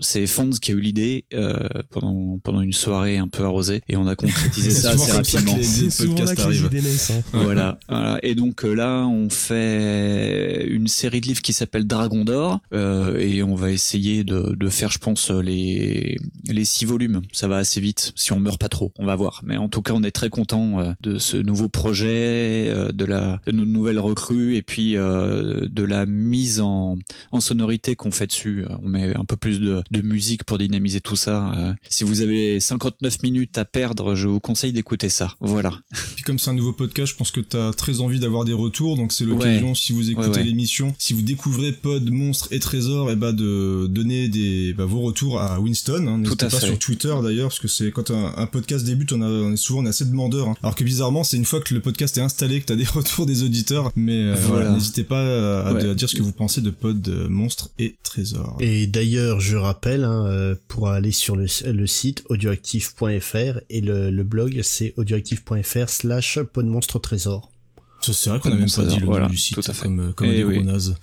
c'est 0.00 0.26
Fonds 0.26 0.50
qui 0.50 0.72
a 0.72 0.74
eu 0.74 0.80
l'idée 0.80 1.24
pendant 1.90 2.38
pendant 2.42 2.60
une 2.60 2.72
soirée 2.72 3.16
un 3.16 3.28
peu 3.28 3.44
arrosée, 3.44 3.82
et 3.88 3.96
on 3.96 4.06
a 4.06 4.14
concrétisé 4.14 4.70
ça 4.70 4.90
assez 4.90 5.12
rapidement. 5.12 5.54
Hein. 7.12 7.22
voilà, 7.32 7.78
voilà. 7.88 8.18
Et 8.22 8.34
donc 8.34 8.62
là, 8.62 9.06
on 9.06 9.30
fait 9.30 9.85
une 9.86 10.88
série 10.88 11.20
de 11.20 11.26
livres 11.26 11.42
qui 11.42 11.52
s'appelle 11.52 11.86
Dragon 11.86 12.24
d'or 12.24 12.60
euh, 12.72 13.18
et 13.18 13.42
on 13.42 13.54
va 13.54 13.70
essayer 13.70 14.24
de, 14.24 14.54
de, 14.54 14.68
faire, 14.68 14.90
je 14.90 14.98
pense, 14.98 15.30
les 15.30 16.18
les 16.48 16.64
six 16.64 16.84
volumes. 16.84 17.22
Ça 17.32 17.48
va 17.48 17.56
assez 17.56 17.80
vite 17.80 18.12
si 18.16 18.32
on 18.32 18.40
meurt 18.40 18.60
pas 18.60 18.68
trop. 18.68 18.92
On 18.98 19.06
va 19.06 19.16
voir. 19.16 19.42
Mais 19.44 19.56
en 19.56 19.68
tout 19.68 19.82
cas, 19.82 19.92
on 19.94 20.02
est 20.02 20.10
très 20.10 20.30
content 20.30 20.80
euh, 20.80 20.92
de 21.00 21.18
ce 21.18 21.36
nouveau 21.36 21.68
projet, 21.68 22.68
euh, 22.68 22.92
de 22.92 23.04
la 23.04 23.40
de 23.46 23.52
nos 23.52 23.64
nouvelles 23.64 23.98
recrues 23.98 24.56
et 24.56 24.62
puis 24.62 24.94
de 24.94 25.82
la 25.82 26.06
mise 26.06 26.60
en 26.60 26.96
en 27.32 27.40
sonorité 27.40 27.96
qu'on 27.96 28.10
fait 28.10 28.26
dessus. 28.26 28.64
On 28.82 28.88
met 28.88 29.16
un 29.16 29.24
peu 29.24 29.36
plus 29.36 29.60
de, 29.60 29.82
de 29.90 30.02
musique 30.02 30.44
pour 30.44 30.58
dynamiser 30.58 31.00
tout 31.00 31.16
ça. 31.16 31.74
si 31.88 32.04
vous 32.04 32.20
avez 32.20 32.60
59 32.60 33.22
minutes 33.22 33.58
à 33.58 33.64
perdre, 33.64 34.14
je 34.14 34.28
vous 34.28 34.40
conseille 34.40 34.72
d'écouter 34.72 35.08
ça. 35.08 35.34
Voilà. 35.40 35.72
Puis 36.14 36.24
comme 36.24 36.38
c'est 36.38 36.50
un 36.50 36.54
nouveau 36.54 36.72
podcast, 36.72 37.12
je 37.12 37.16
pense 37.16 37.30
que 37.30 37.40
tu 37.40 37.56
as 37.56 37.72
très 37.72 38.00
envie 38.00 38.20
d'avoir 38.20 38.44
des 38.44 38.52
retours, 38.52 38.96
donc 38.96 39.12
c'est 39.12 39.24
l'occasion 39.24 39.74
si 39.76 39.92
vous 39.92 40.10
écoutez 40.10 40.42
l'émission, 40.42 40.94
si 40.98 41.14
vous 41.14 41.22
découvrez 41.22 41.72
Pod, 41.72 42.10
Monstre 42.10 42.48
et 42.50 42.58
Trésor, 42.58 43.10
et 43.10 43.12
eh 43.12 43.16
bah 43.16 43.32
ben, 43.32 43.36
de 43.36 43.86
donner 43.86 44.28
des 44.28 44.72
bah, 44.72 44.84
vos 44.84 45.00
retours 45.00 45.40
à 45.40 45.60
Winston. 45.60 46.06
Hein. 46.08 46.18
N'hésitez 46.18 46.48
pas 46.48 46.60
sur 46.60 46.78
Twitter 46.78 47.14
d'ailleurs, 47.22 47.48
parce 47.48 47.60
que 47.60 47.68
c'est 47.68 47.90
quand 47.90 48.10
un, 48.10 48.46
podcast 48.46 48.84
débute, 48.84 49.12
on, 49.12 49.22
a, 49.22 49.26
on 49.26 49.52
est 49.52 49.56
souvent 49.56 49.80
on 49.80 49.86
est 49.86 49.90
assez 49.90 50.04
demandeur. 50.04 50.48
Hein. 50.48 50.56
Alors 50.62 50.74
que 50.74 50.84
bizarrement, 50.84 51.24
c'est 51.24 51.36
une 51.36 51.44
fois 51.44 51.60
que 51.60 51.74
le 51.74 51.80
podcast 51.80 52.16
est 52.18 52.22
installé 52.22 52.60
que 52.60 52.66
t'as 52.66 52.76
des 52.76 52.84
retours 52.94 53.26
des 53.26 53.42
auditeurs. 53.42 53.92
Mais 53.96 54.22
euh, 54.22 54.34
voilà, 54.34 54.70
n'hésitez 54.70 55.04
pas 55.04 55.66
à, 55.66 55.94
dire 55.94 56.08
ce 56.08 56.16
que 56.16 56.22
vous 56.22 56.32
pensez 56.32 56.60
de 56.60 56.70
Pod, 56.70 57.06
Monstre 57.28 57.70
et 57.78 57.96
Trésor. 58.02 58.56
Et 58.60 58.86
d'ailleurs, 58.86 59.40
je 59.40 59.56
rappelle, 59.56 60.04
hein, 60.04 60.26
euh, 60.26 60.54
pour 60.68 60.88
aller 60.88 61.12
sur 61.12 61.36
le, 61.36 61.46
le 61.64 61.86
site 61.86 62.24
audioactive.fr 62.28 63.60
et 63.70 63.80
le, 63.80 64.10
le 64.10 64.24
blog, 64.24 64.60
c'est 64.62 64.94
audioactive.fr 64.96 65.88
slash 65.88 66.38
podmonstre 66.52 67.00
trésor. 67.00 67.50
C'est 68.12 68.30
vrai 68.30 68.40
qu'on 68.40 68.52
a 68.52 68.54
même 68.54 68.70
pas 68.70 68.84
dit 68.84 68.98
le 68.98 69.06
nom 69.06 69.26
du 69.28 69.36
site, 69.36 69.56
comme, 69.82 70.12
comme 70.14 70.28
des 70.28 70.42
gros 70.42 70.62
nazes. 70.62 70.96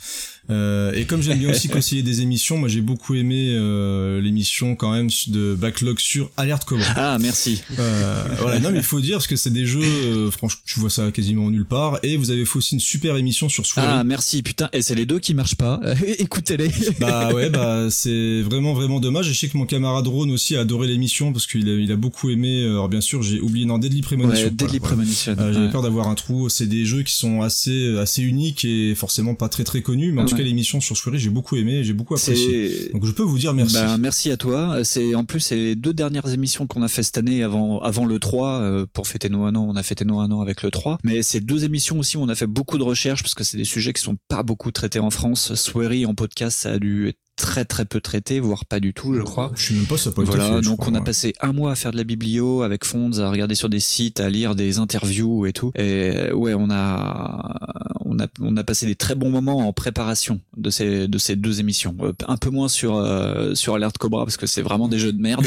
Euh, 0.50 0.92
et 0.94 1.06
comme 1.06 1.22
j'aime 1.22 1.40
bien 1.40 1.50
aussi 1.50 1.70
conseiller 1.70 2.04
des 2.04 2.22
émissions, 2.22 2.58
moi 2.58 2.68
j'ai 2.68 2.82
beaucoup 2.82 3.16
aimé 3.16 3.54
euh, 3.56 4.20
l'émission 4.22 4.76
quand 4.76 4.92
même 4.92 5.10
de 5.28 5.56
Backlog 5.56 6.00
sur 6.00 6.30
Alert 6.38 6.66
Cobra. 6.66 6.94
Ah 6.96 7.18
merci. 7.20 7.62
Euh, 7.80 8.24
voilà, 8.40 8.60
non 8.60 8.72
mais 8.72 8.80
il 8.80 8.84
faut 8.84 9.00
dire 9.00 9.18
parce 9.18 9.28
que 9.28 9.36
c'est 9.36 9.52
des 9.52 9.66
jeux, 9.66 9.82
euh, 9.84 10.32
franchement 10.32 10.62
tu 10.66 10.80
vois 10.80 10.90
ça 10.90 11.12
quasiment 11.12 11.50
nulle 11.50 11.66
part. 11.66 12.00
Et 12.04 12.18
vous 12.18 12.32
avez 12.32 12.46
fait 12.46 12.58
aussi 12.58 12.76
une 12.76 12.82
super 12.82 13.16
émission 13.16 13.48
sur 13.48 13.66
Swirly. 13.66 13.90
Ah 13.92 14.04
merci 14.04 14.44
putain. 14.44 14.70
Et 14.74 14.82
c'est 14.82 14.96
les 14.96 15.06
deux 15.06 15.20
qui 15.20 15.34
marchent 15.34 15.56
pas. 15.56 15.80
Écoutez-les. 16.20 16.70
bah 17.00 17.34
ouais 17.34 17.50
bah 17.50 17.88
c'est 17.90 18.42
vraiment 18.42 18.74
vraiment 18.74 19.00
dommage. 19.00 19.30
Et 19.30 19.34
je 19.34 19.40
sais 19.40 19.48
que 19.48 19.58
mon 19.58 19.66
camarade 19.66 20.08
Ron 20.08 20.30
aussi 20.30 20.56
a 20.56 20.62
adoré 20.62 20.88
l'émission 20.88 21.32
parce 21.32 21.48
qu'il 21.48 21.70
a, 21.70 21.74
il 21.74 21.92
a 21.92 21.96
beaucoup 21.96 22.30
aimé. 22.30 22.66
Alors 22.66 22.90
bien 22.90 23.02
sûr 23.02 23.24
j'ai 23.24 23.40
oublié 23.40 23.66
non 23.66 23.78
Deadly 23.78 24.02
Premonition. 24.02 24.48
Ouais, 24.48 24.52
Deadly 24.52 24.80
Premonition. 24.82 25.36
J'avais 25.38 25.70
peur 25.70 25.82
d'avoir 25.82 26.10
un 26.10 26.16
trou. 26.16 26.50
C'est 26.50 26.68
des 26.68 26.86
jeux 26.86 27.04
qui 27.04 27.14
sont 27.14 27.42
assez 27.42 27.98
assez 27.98 28.22
uniques 28.22 28.66
et 28.66 28.94
forcément 28.96 29.36
pas 29.36 29.48
très 29.48 29.64
très 29.64 29.82
connus. 29.82 30.12
Mais 30.12 30.22
en 30.22 30.33
tout 30.34 30.38
cas 30.38 30.44
l'émission 30.44 30.82
sur 30.82 30.96
Shuri, 30.96 31.20
j'ai 31.20 31.30
beaucoup 31.30 31.56
aimé, 31.56 31.84
j'ai 31.84 31.94
beaucoup 31.94 32.16
apprécié. 32.16 32.90
Donc 32.94 33.06
je 33.06 33.12
peux 33.12 33.24
vous 33.24 33.38
dire 33.38 33.54
merci. 33.54 33.76
Bah, 33.76 33.98
merci 33.98 34.32
à 34.32 34.38
toi. 34.38 34.84
C'est 34.84 35.16
en 35.16 35.26
plus 35.26 35.40
c'est 35.40 35.56
les 35.56 35.76
deux 35.76 35.94
dernières 35.94 36.32
émissions 36.32 36.68
qu'on 36.68 36.82
a 36.82 36.88
fait 36.88 37.04
cette 37.04 37.18
année 37.18 37.44
avant 37.44 37.80
avant 37.80 38.06
le 38.06 38.20
3 38.20 38.62
euh, 38.62 38.86
pour 38.92 39.08
fêter 39.08 39.30
nos 39.30 39.44
un 39.44 39.56
an. 39.56 39.66
On 39.68 39.76
a 39.76 39.84
fêté 39.84 40.06
nos 40.06 40.20
un 40.20 40.32
an 40.32 40.42
avec 40.42 40.64
le 40.64 40.72
3. 40.72 41.00
Mais 41.04 41.24
c'est 41.24 41.40
deux 41.40 41.64
émissions 41.66 42.00
aussi 42.00 42.18
où 42.18 42.22
on 42.22 42.30
a 42.30 42.36
fait 42.36 42.48
beaucoup 42.48 42.78
de 42.78 42.84
recherches 42.84 43.24
parce 43.24 43.36
que 43.36 43.44
c'est 43.44 43.58
des 43.58 43.66
sujets 43.66 43.94
qui 43.94 44.02
sont 44.02 44.18
pas 44.28 44.44
beaucoup 44.44 44.72
traités 44.72 45.00
en 45.00 45.10
France. 45.10 45.56
Swery 45.56 46.06
en 46.06 46.16
podcast, 46.16 46.60
ça 46.60 46.74
a 46.74 46.80
dû 46.80 47.10
être 47.10 47.18
très 47.36 47.66
très 47.66 47.86
peu 47.86 48.00
traité, 48.00 48.40
voire 48.40 48.66
pas 48.66 48.80
du 48.80 48.94
tout, 48.94 49.14
je 49.14 49.22
crois. 49.22 49.52
Je 49.56 49.68
sais 49.68 49.74
même 49.74 49.86
pas, 49.86 49.96
Voilà, 50.24 50.62
donc 50.62 50.88
on 50.88 50.94
a 50.96 51.02
passé 51.02 51.34
un 51.42 51.52
mois 51.52 51.72
à 51.72 51.76
faire 51.76 51.92
de 51.92 51.98
la 51.98 52.04
biblio 52.04 52.62
avec 52.62 52.86
Fonds, 52.86 53.20
à 53.20 53.30
regarder 53.30 53.56
sur 53.56 53.70
des 53.70 53.80
sites, 53.80 54.20
à 54.20 54.30
lire 54.30 54.56
des 54.56 54.80
interviews 54.80 55.46
et 55.46 55.54
tout. 55.54 55.72
Et 55.76 56.32
ouais, 56.32 56.54
on 56.54 56.70
a 56.70 57.94
on 58.06 58.20
a 58.20 58.28
on 58.42 58.56
a 58.58 58.64
passé 58.64 58.86
des 58.86 58.96
très 58.96 59.16
bons 59.16 59.30
moments 59.30 59.68
en 59.68 59.74
préparation 59.74 60.40
de 60.58 60.70
ces 60.70 61.08
de 61.08 61.18
ces 61.18 61.36
deux 61.36 61.60
émissions. 61.60 61.96
Euh, 62.02 62.14
un 62.28 62.38
peu 62.38 62.50
moins 62.50 62.68
sur 62.68 62.98
euh, 62.98 63.56
sur 63.56 63.76
Alert 63.76 63.98
Cobra 63.98 64.26
parce 64.26 64.38
que 64.38 64.48
c'est 64.48 64.62
vraiment 64.62 64.88
des 64.88 65.00
jeux 65.00 65.14
de 65.14 65.22
merde. 65.22 65.46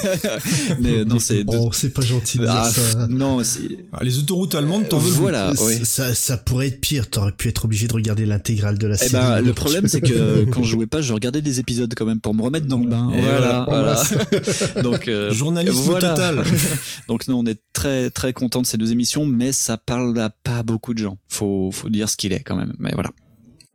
Mais 0.80 1.04
non, 1.04 1.18
c'est 1.18 1.44
oh, 1.46 1.70
c'est 1.72 1.92
pas 1.92 2.02
gentil 2.02 2.38
de 2.38 2.44
dire 2.44 2.52
ah, 2.54 2.70
ça. 2.70 3.06
Non, 3.08 3.40
ah, 3.92 4.04
les 4.04 4.18
autoroutes 4.18 4.54
allemandes 4.54 4.88
t'en 4.88 4.98
veux 4.98 5.10
Voilà, 5.10 5.52
ça, 5.84 6.14
ça 6.14 6.36
pourrait 6.36 6.68
être 6.68 6.80
pire, 6.80 7.08
t'aurais 7.08 7.32
pu 7.32 7.48
être 7.48 7.64
obligé 7.64 7.88
de 7.88 7.94
regarder 7.94 8.26
l'intégrale 8.26 8.78
de 8.78 8.86
la 8.86 8.96
eh 8.96 9.08
série. 9.08 9.24
Ben, 9.24 9.40
le 9.40 9.52
problème 9.52 9.88
c'est 9.88 10.00
que 10.00 10.44
quand 10.50 10.62
je 10.62 10.70
jouais 10.70 10.86
pas 10.86 10.97
je 11.00 11.12
regardais 11.12 11.42
des 11.42 11.60
épisodes 11.60 11.92
quand 11.96 12.06
même 12.06 12.20
pour 12.20 12.34
me 12.34 12.42
remettre 12.42 12.66
dans 12.66 12.78
le 12.78 12.88
bain. 12.88 13.10
voilà, 13.12 13.64
voilà. 13.68 14.02
Donc 14.82 15.08
euh, 15.08 15.32
journalisme 15.32 15.94
total. 15.94 16.44
Donc 17.08 17.28
nous 17.28 17.36
on 17.36 17.46
est 17.46 17.60
très 17.72 18.10
très 18.10 18.32
content 18.32 18.62
de 18.62 18.66
ces 18.66 18.76
deux 18.76 18.92
émissions, 18.92 19.26
mais 19.26 19.52
ça 19.52 19.76
parle 19.76 20.18
à 20.18 20.30
pas 20.30 20.62
beaucoup 20.62 20.94
de 20.94 20.98
gens. 20.98 21.18
Faut 21.28 21.70
faut 21.72 21.88
dire 21.88 22.08
ce 22.08 22.16
qu'il 22.16 22.32
est 22.32 22.40
quand 22.40 22.56
même. 22.56 22.74
Mais 22.78 22.92
voilà. 22.94 23.10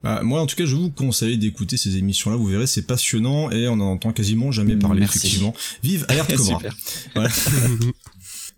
Bah, 0.04 0.20
moi, 0.22 0.42
en 0.42 0.46
tout 0.48 0.58
cas, 0.58 0.66
je 0.66 0.76
vous 0.76 0.90
conseille 0.92 1.38
d'écouter 1.38 1.78
ces 1.78 1.96
émissions-là. 1.96 2.36
Vous 2.36 2.48
verrez, 2.48 2.68
c'est 2.68 2.82
passionnant 2.82 3.50
et 3.52 3.70
on 3.70 3.74
en 3.76 3.94
entend 3.94 4.12
quasiment 4.12 4.52
jamais 4.52 4.76
parler, 4.76 5.00
Merci. 5.00 5.20
effectivement. 5.20 5.54
Vive 5.82 6.06
Alerte 6.10 6.34
Cobra. 6.36 6.58
Super. 6.58 6.76
Voilà. 7.16 7.30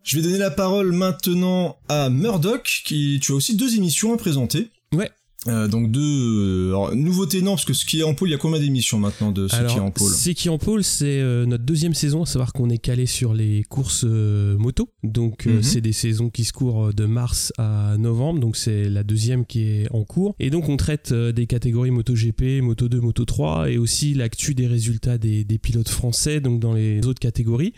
Je 0.03 0.15
vais 0.17 0.23
donner 0.23 0.39
la 0.39 0.49
parole 0.49 0.91
maintenant 0.91 1.77
à 1.87 2.09
Murdoch, 2.09 2.81
qui 2.85 3.19
tu 3.21 3.31
as 3.31 3.35
aussi 3.35 3.55
deux 3.55 3.75
émissions 3.75 4.11
à 4.13 4.17
présenter. 4.17 4.69
Ouais. 4.91 5.11
Euh, 5.47 5.67
donc 5.67 5.91
deux 5.91 6.01
euh, 6.01 6.67
alors, 6.69 6.95
nouveautés 6.95 7.41
non 7.41 7.51
parce 7.51 7.65
que 7.65 7.73
ce 7.73 7.85
qui 7.85 7.99
est 7.99 8.03
en 8.03 8.15
pôle 8.15 8.29
il 8.29 8.31
y 8.31 8.35
a 8.35 8.39
combien 8.39 8.59
d'émissions 8.59 8.97
maintenant 8.97 9.31
de 9.31 9.47
ce 9.47 9.55
qui 9.67 9.77
est 9.77 9.79
en 9.79 9.91
pôle 9.91 10.11
Ce 10.11 10.29
qui 10.31 10.47
est 10.47 10.51
en 10.51 10.57
pôle, 10.57 10.83
c'est 10.83 11.19
euh, 11.19 11.45
notre 11.45 11.63
deuxième 11.63 11.93
saison, 11.93 12.23
à 12.23 12.25
savoir 12.25 12.51
qu'on 12.51 12.69
est 12.69 12.79
calé 12.79 13.05
sur 13.05 13.33
les 13.33 13.63
courses 13.63 14.05
euh, 14.07 14.57
moto. 14.57 14.89
Donc, 15.03 15.45
Mhm. 15.45 15.61
c'est 15.61 15.81
des 15.81 15.93
saisons 15.93 16.29
qui 16.29 16.45
se 16.45 16.53
courent 16.53 16.93
de 16.93 17.05
mars 17.05 17.53
à 17.57 17.95
novembre. 17.97 18.39
Donc, 18.39 18.57
c'est 18.57 18.89
la 18.89 19.03
deuxième 19.03 19.45
qui 19.45 19.61
est 19.63 19.87
en 19.91 20.03
cours. 20.03 20.35
Et 20.39 20.49
donc, 20.49 20.67
on 20.69 20.77
traite 20.77 21.13
des 21.13 21.45
catégories 21.45 21.91
MotoGP, 21.91 22.61
Moto 22.61 22.89
2, 22.89 22.99
Moto 22.99 23.25
3 23.25 23.69
et 23.69 23.77
aussi 23.77 24.13
l'actu 24.13 24.55
des 24.55 24.67
résultats 24.67 25.17
des, 25.17 25.43
des 25.43 25.57
pilotes 25.59 25.89
français, 25.89 26.39
donc 26.41 26.59
dans 26.59 26.73
les 26.73 27.05
autres 27.05 27.19
catégories. 27.19 27.73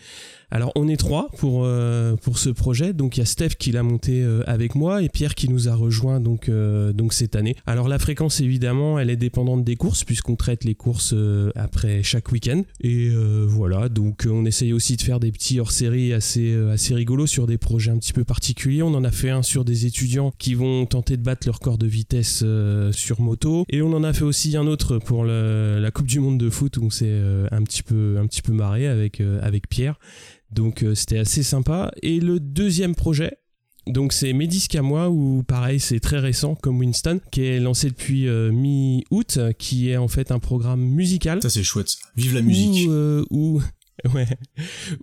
Alors, 0.49 0.71
on 0.75 0.87
est 0.87 0.95
trois 0.95 1.27
pour, 1.37 1.63
euh, 1.65 2.15
pour 2.15 2.37
ce 2.37 2.49
projet. 2.49 2.93
Donc, 2.93 3.17
il 3.17 3.19
y 3.19 3.23
a 3.23 3.25
Steph 3.25 3.55
qui 3.59 3.73
l'a 3.73 3.83
monté 3.83 4.23
euh, 4.23 4.43
avec 4.47 4.75
moi 4.75 5.03
et 5.03 5.09
Pierre 5.09 5.35
qui 5.35 5.49
nous 5.49 5.67
a 5.67 5.75
rejoint 5.75 6.21
donc, 6.21 6.47
euh, 6.47 6.93
donc 6.93 7.11
cette 7.11 7.35
année. 7.35 7.55
Alors, 7.65 7.89
la 7.89 7.99
fréquence, 7.99 8.39
évidemment, 8.39 8.97
elle 8.97 9.09
est 9.09 9.17
dépendante 9.17 9.65
des 9.65 9.75
courses 9.75 10.05
puisqu'on 10.05 10.37
traite 10.37 10.63
les 10.63 10.73
courses 10.73 11.11
euh, 11.13 11.51
après 11.55 12.01
chaque 12.01 12.31
week-end. 12.31 12.63
Et 12.79 13.09
euh, 13.09 13.45
voilà, 13.45 13.89
donc 13.89 14.25
on 14.29 14.45
essaye 14.45 14.71
aussi 14.71 14.95
de 14.95 15.01
faire 15.01 15.19
des 15.19 15.33
petits 15.33 15.59
hors-série 15.59 16.13
assez, 16.13 16.55
assez 16.71 16.93
rigolos 16.95 17.27
sur 17.27 17.45
des 17.45 17.57
projets 17.57 17.91
un 17.91 17.97
petit 17.97 18.13
peu 18.13 18.23
particuliers. 18.23 18.83
On 18.83 18.93
en 18.95 19.03
a 19.03 19.11
fait 19.11 19.29
un 19.29 19.41
sur 19.43 19.65
des 19.65 19.85
étudiants 19.85 20.31
qui 20.37 20.53
vont 20.53 20.85
tenter 20.85 21.17
de 21.17 21.23
battre 21.23 21.45
leur 21.45 21.55
record 21.55 21.77
de 21.77 21.87
vitesse 21.87 22.45
sur 22.91 23.19
moto. 23.19 23.65
Et 23.69 23.81
on 23.81 23.91
en 23.91 24.03
a 24.03 24.13
fait 24.13 24.23
aussi 24.23 24.55
un 24.55 24.65
autre 24.67 24.97
pour 24.97 25.25
le- 25.25 25.79
la 25.81 25.91
Coupe 25.91 26.07
du 26.07 26.21
Monde 26.21 26.37
de 26.37 26.49
foot 26.49 26.77
où 26.77 26.85
on 26.85 26.89
s'est 26.89 27.19
un, 27.51 27.63
petit 27.63 27.83
peu, 27.83 28.15
un 28.17 28.27
petit 28.27 28.41
peu 28.41 28.53
marré 28.53 28.87
avec, 28.87 29.21
avec 29.41 29.67
Pierre. 29.67 29.99
Donc 30.51 30.83
euh, 30.83 30.95
c'était 30.95 31.19
assez 31.19 31.43
sympa. 31.43 31.91
Et 32.01 32.19
le 32.19 32.39
deuxième 32.39 32.95
projet, 32.95 33.37
donc 33.85 34.11
c'est 34.13 34.33
Mes 34.33 34.47
disques 34.47 34.75
à 34.75 34.81
moi 34.81 35.09
où 35.09 35.43
pareil 35.43 35.79
c'est 35.79 35.99
très 35.99 36.19
récent 36.19 36.55
comme 36.55 36.79
Winston 36.79 37.19
qui 37.31 37.43
est 37.43 37.59
lancé 37.59 37.89
depuis 37.89 38.27
euh, 38.27 38.51
mi-août 38.51 39.39
qui 39.59 39.89
est 39.89 39.97
en 39.97 40.07
fait 40.09 40.31
un 40.31 40.39
programme 40.39 40.81
musical. 40.81 41.41
Ça 41.41 41.49
c'est 41.49 41.63
chouette 41.63 41.95
vive 42.15 42.33
la 42.35 42.41
musique. 42.41 42.87
Où, 42.87 42.91
euh, 42.91 43.25
où- 43.29 43.61
ouais, 44.13 44.27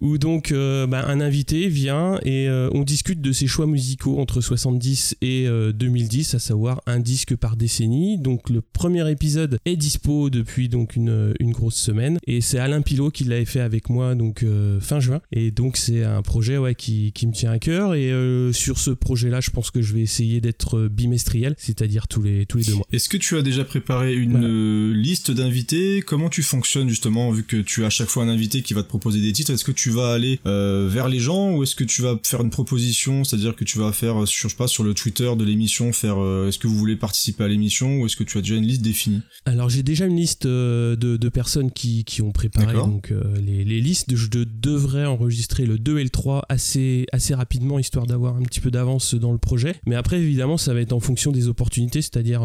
où 0.01 0.19
donc 0.19 0.53
euh, 0.53 0.87
bah, 0.87 1.05
un 1.09 1.21
invité 1.21 1.69
vient 1.69 2.19
et 2.23 2.49
euh, 2.49 2.71
on 2.73 2.83
discute 2.83 3.21
de 3.21 3.33
ses 3.33 3.47
choix 3.47 3.67
musicaux 3.67 4.19
entre 4.21 4.41
70 4.41 5.17
et 5.23 5.47
euh, 5.49 5.73
2010, 5.73 6.35
à 6.35 6.39
savoir 6.39 6.81
un 6.87 7.01
disque 7.01 7.35
par 7.37 7.57
décennie. 7.57 8.19
Donc 8.19 8.51
le 8.51 8.61
premier 8.61 9.11
épisode 9.11 9.59
est 9.65 9.77
dispo 9.77 10.31
depuis 10.31 10.69
donc 10.69 10.97
une, 10.97 11.35
une 11.41 11.51
grosse 11.53 11.75
semaine 11.77 12.19
et 12.27 12.41
c'est 12.41 12.59
Alain 12.59 12.83
Pilot 12.83 13.11
qui 13.11 13.25
l'avait 13.25 13.45
fait 13.45 13.61
avec 13.61 13.89
moi 13.91 14.15
donc 14.15 14.43
euh, 14.43 14.81
fin 14.81 15.01
juin 15.01 15.21
et 15.33 15.51
donc 15.51 15.77
c'est 15.77 16.05
un 16.05 16.23
projet 16.23 16.57
ouais 16.57 16.75
qui, 16.75 17.13
qui 17.13 17.27
me 17.27 17.33
tient 17.33 17.51
à 17.51 17.59
cœur 17.59 17.95
et 17.95 18.11
euh, 18.13 18.53
sur 18.53 18.79
ce 18.79 18.91
projet 18.91 19.29
là 19.31 19.41
je 19.41 19.51
pense 19.51 19.71
que 19.71 19.83
je 19.83 19.93
vais 19.95 20.01
essayer 20.03 20.41
d'être 20.41 20.89
bimestriel, 20.89 21.55
c'est-à-dire 21.59 22.07
tous 22.09 22.23
les 22.23 22.47
tous 22.47 22.59
les 22.59 22.65
deux 22.65 22.75
mois. 22.75 22.87
Est-ce 22.93 23.09
que 23.09 23.17
tu 23.17 23.37
as 23.37 23.43
déjà 23.43 23.65
préparé 23.65 24.15
une 24.15 24.33
Voilà. 24.33 24.47
euh, 24.47 24.93
liste 24.95 25.31
d'invités? 25.33 26.03
Comment 26.03 26.29
tu 26.29 26.43
fonctionnes 26.43 26.89
justement 26.89 27.31
vu 27.33 27.43
que 27.43 27.57
tu 27.57 27.83
as 27.83 27.87
à 27.89 27.91
chaque 27.91 28.09
fois 28.09 28.23
un 28.25 28.29
invité 28.29 28.63
qui 28.63 28.73
va 28.75 28.84
te 28.85 28.89
proposer 28.89 29.21
des 29.21 29.33
titres 29.33 29.51
Est-ce 29.53 29.65
que 29.65 29.73
tu 29.73 29.91
vas 29.91 30.13
aller 30.13 30.39
euh, 30.47 30.89
vers 30.91 31.09
les 31.09 31.19
gens 31.19 31.57
ou 31.57 31.63
est-ce 31.65 31.75
que 31.75 31.85
tu 31.85 32.03
vas 32.03 32.17
faire 32.23 32.41
une 32.43 32.51
proposition 32.51 33.25
C'est-à-dire 33.25 33.57
que 33.57 33.65
tu 33.65 33.79
vas 33.79 33.93
faire 33.93 34.23
euh, 34.23 34.27
sur 34.27 34.49
je 34.49 34.55
sais 34.55 34.59
pas 34.59 34.69
sur 34.69 34.85
le 34.85 34.95
Twitter 34.95 35.31
de 35.37 35.45
l'émission 35.45 35.93
faire 35.93 36.17
euh, 36.23 36.49
est-ce 36.49 36.59
que 36.59 36.67
vous 36.69 36.77
voulez 36.77 36.97
participer 36.97 37.45
à 37.45 37.49
l'émission 37.49 38.01
ou 38.01 38.07
est-ce 38.07 38.17
que 38.17 38.25
tu 38.25 38.39
as 38.39 38.41
déjà 38.43 38.55
une 38.57 38.67
liste 38.67 38.83
définie? 38.83 39.23
Alors 39.47 39.69
j'ai 39.71 39.83
déjà 39.83 40.07
une 40.07 40.17
liste 40.17 40.47
de, 40.47 40.95
de 40.97 41.29
personnes 41.29 41.71
qui, 41.73 42.05
qui 42.05 42.23
ont 42.23 42.31
préparé 42.33 42.75
donc 42.75 43.13
les, 43.41 43.65
les 43.65 43.81
listes. 43.81 44.15
Je 44.15 44.29
de- 44.29 44.45
devrais 44.45 45.07
enregistrer 45.07 45.67
le 45.67 45.79
2 45.79 45.99
et 45.99 46.05
le 46.05 46.11
3 46.11 46.45
assez, 46.49 47.07
assez 47.13 47.35
rapidement 47.35 47.79
histoire 47.79 48.07
d'avoir 48.07 48.37
un 48.37 48.43
petit 48.43 48.61
peu 48.61 48.71
d'avance 48.71 49.15
dans 49.15 49.33
le 49.33 49.39
projet. 49.39 49.77
Mais 49.87 49.97
après 49.97 50.19
évidemment 50.21 50.57
ça 50.59 50.75
va 50.75 50.81
être 50.81 50.93
en 50.93 51.01
fonction 51.01 51.33
des 51.33 51.49
opportunités, 51.49 52.03
c'est-à-dire 52.03 52.43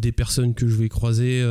des 0.00 0.12
personnes 0.12 0.54
que 0.54 0.68
je 0.68 0.74
vais 0.76 0.88
croiser. 0.88 1.42